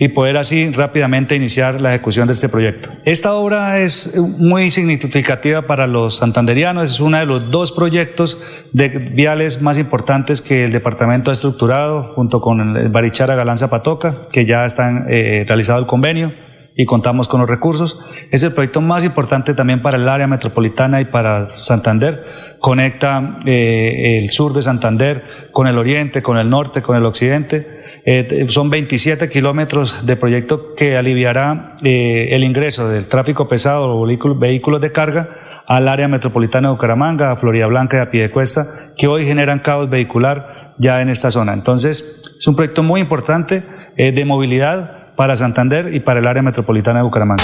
y 0.01 0.07
poder 0.07 0.37
así 0.37 0.71
rápidamente 0.71 1.35
iniciar 1.35 1.81
la 1.81 1.93
ejecución 1.93 2.25
de 2.27 2.33
este 2.33 2.47
proyecto. 2.47 2.89
Esta 3.03 3.33
obra 3.33 3.79
es 3.79 4.17
muy 4.17 4.71
significativa 4.71 5.63
para 5.63 5.87
los 5.87 6.15
santanderianos, 6.15 6.89
es 6.89 6.99
uno 7.01 7.19
de 7.19 7.25
los 7.25 7.51
dos 7.51 7.73
proyectos 7.73 8.37
de 8.71 8.87
viales 8.87 9.61
más 9.61 9.77
importantes 9.77 10.41
que 10.41 10.63
el 10.63 10.71
departamento 10.71 11.31
ha 11.31 11.33
estructurado 11.33 12.13
junto 12.15 12.39
con 12.39 12.77
el 12.77 12.87
Barichara 12.87 13.35
Galán 13.35 13.57
Zapatoca, 13.57 14.15
que 14.31 14.45
ya 14.45 14.65
está 14.65 15.03
eh, 15.09 15.43
realizado 15.45 15.79
el 15.79 15.85
convenio 15.85 16.33
y 16.77 16.85
contamos 16.85 17.27
con 17.27 17.41
los 17.41 17.49
recursos. 17.49 17.99
Es 18.31 18.41
el 18.43 18.53
proyecto 18.53 18.79
más 18.79 19.03
importante 19.03 19.53
también 19.53 19.81
para 19.81 19.97
el 19.97 20.07
área 20.07 20.27
metropolitana 20.27 21.01
y 21.01 21.05
para 21.05 21.45
Santander. 21.45 22.25
Conecta 22.59 23.37
eh, 23.45 24.17
el 24.17 24.29
sur 24.29 24.53
de 24.53 24.61
Santander 24.61 25.49
con 25.51 25.67
el 25.67 25.77
oriente, 25.77 26.21
con 26.23 26.37
el 26.37 26.49
norte, 26.49 26.81
con 26.81 26.95
el 26.95 27.05
occidente 27.05 27.78
eh, 28.11 28.47
son 28.49 28.71
27 28.71 29.29
kilómetros 29.29 30.07
de 30.07 30.15
proyecto 30.15 30.73
que 30.73 30.97
aliviará 30.97 31.77
eh, 31.83 32.29
el 32.31 32.43
ingreso 32.43 32.89
del 32.89 33.07
tráfico 33.07 33.47
pesado 33.47 33.95
o 33.95 34.35
vehículos 34.35 34.81
de 34.81 34.91
carga 34.91 35.29
al 35.67 35.87
área 35.87 36.07
metropolitana 36.07 36.69
de 36.69 36.73
Bucaramanga, 36.73 37.29
a 37.29 37.35
Florida 37.35 37.67
Blanca 37.67 37.97
y 37.97 37.99
a 37.99 38.09
Piedecuesta, 38.09 38.65
que 38.97 39.05
hoy 39.05 39.27
generan 39.27 39.59
caos 39.59 39.91
vehicular 39.91 40.73
ya 40.79 41.03
en 41.03 41.09
esta 41.09 41.29
zona. 41.29 41.53
Entonces, 41.53 42.35
es 42.39 42.47
un 42.47 42.55
proyecto 42.55 42.81
muy 42.81 42.99
importante 42.99 43.61
eh, 43.95 44.11
de 44.11 44.25
movilidad 44.25 45.13
para 45.15 45.35
Santander 45.35 45.93
y 45.93 45.99
para 45.99 46.19
el 46.19 46.25
área 46.25 46.41
metropolitana 46.41 46.99
de 46.99 47.03
Bucaramanga. 47.03 47.43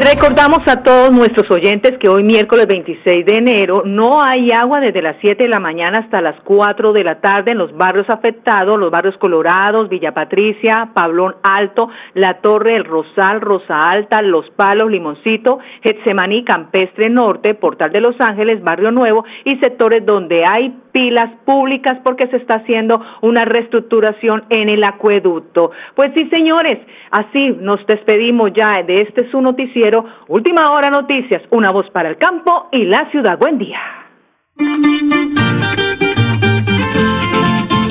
Recordamos 0.00 0.66
a 0.66 0.82
todos 0.82 1.12
nuestros 1.12 1.48
oyentes 1.50 1.98
que 1.98 2.08
hoy 2.08 2.24
miércoles 2.24 2.66
26 2.66 3.26
de 3.26 3.36
enero 3.36 3.82
no 3.84 4.22
hay 4.22 4.50
agua 4.50 4.80
desde 4.80 5.02
las 5.02 5.16
7 5.20 5.44
de 5.44 5.48
la 5.48 5.60
mañana 5.60 5.98
hasta 5.98 6.20
las 6.20 6.40
4 6.42 6.92
de 6.92 7.04
la 7.04 7.20
tarde 7.20 7.52
en 7.52 7.58
los 7.58 7.76
barrios 7.76 8.06
afectados, 8.08 8.78
los 8.78 8.90
barrios 8.90 9.16
Colorados, 9.18 9.88
Villa 9.88 10.12
Patricia, 10.12 10.90
Pablón 10.94 11.36
Alto, 11.42 11.88
La 12.14 12.40
Torre, 12.40 12.76
El 12.76 12.84
Rosal, 12.84 13.40
Rosa 13.40 13.78
Alta, 13.78 14.20
Los 14.22 14.50
Palos, 14.50 14.90
Limoncito, 14.90 15.58
Getsemaní, 15.82 16.44
Campestre 16.44 17.08
Norte, 17.08 17.54
Portal 17.54 17.92
de 17.92 18.00
Los 18.00 18.16
Ángeles, 18.20 18.62
Barrio 18.62 18.90
Nuevo 18.90 19.24
y 19.44 19.56
sectores 19.58 20.04
donde 20.04 20.42
hay 20.44 20.74
pilas 20.94 21.30
públicas 21.44 21.98
porque 22.04 22.28
se 22.28 22.36
está 22.36 22.54
haciendo 22.54 23.04
una 23.20 23.44
reestructuración 23.44 24.44
en 24.48 24.68
el 24.68 24.84
acueducto. 24.84 25.72
Pues 25.96 26.12
sí, 26.14 26.26
señores, 26.30 26.78
así 27.10 27.50
nos 27.60 27.84
despedimos 27.86 28.52
ya 28.54 28.80
de 28.86 29.02
este 29.02 29.28
su 29.30 29.40
noticiero. 29.42 30.04
Última 30.28 30.70
hora 30.70 30.90
noticias, 30.90 31.42
una 31.50 31.72
voz 31.72 31.90
para 31.90 32.08
el 32.08 32.16
campo 32.16 32.68
y 32.70 32.84
la 32.84 33.10
ciudad. 33.10 33.36
Buen 33.38 33.58
día. 33.58 33.80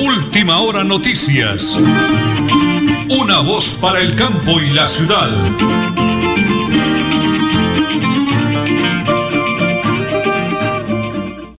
Última 0.00 0.58
hora 0.60 0.82
noticias. 0.82 1.78
Una 3.22 3.40
voz 3.42 3.78
para 3.82 4.00
el 4.00 4.16
campo 4.16 4.58
y 4.60 4.74
la 4.74 4.88
ciudad. 4.88 6.03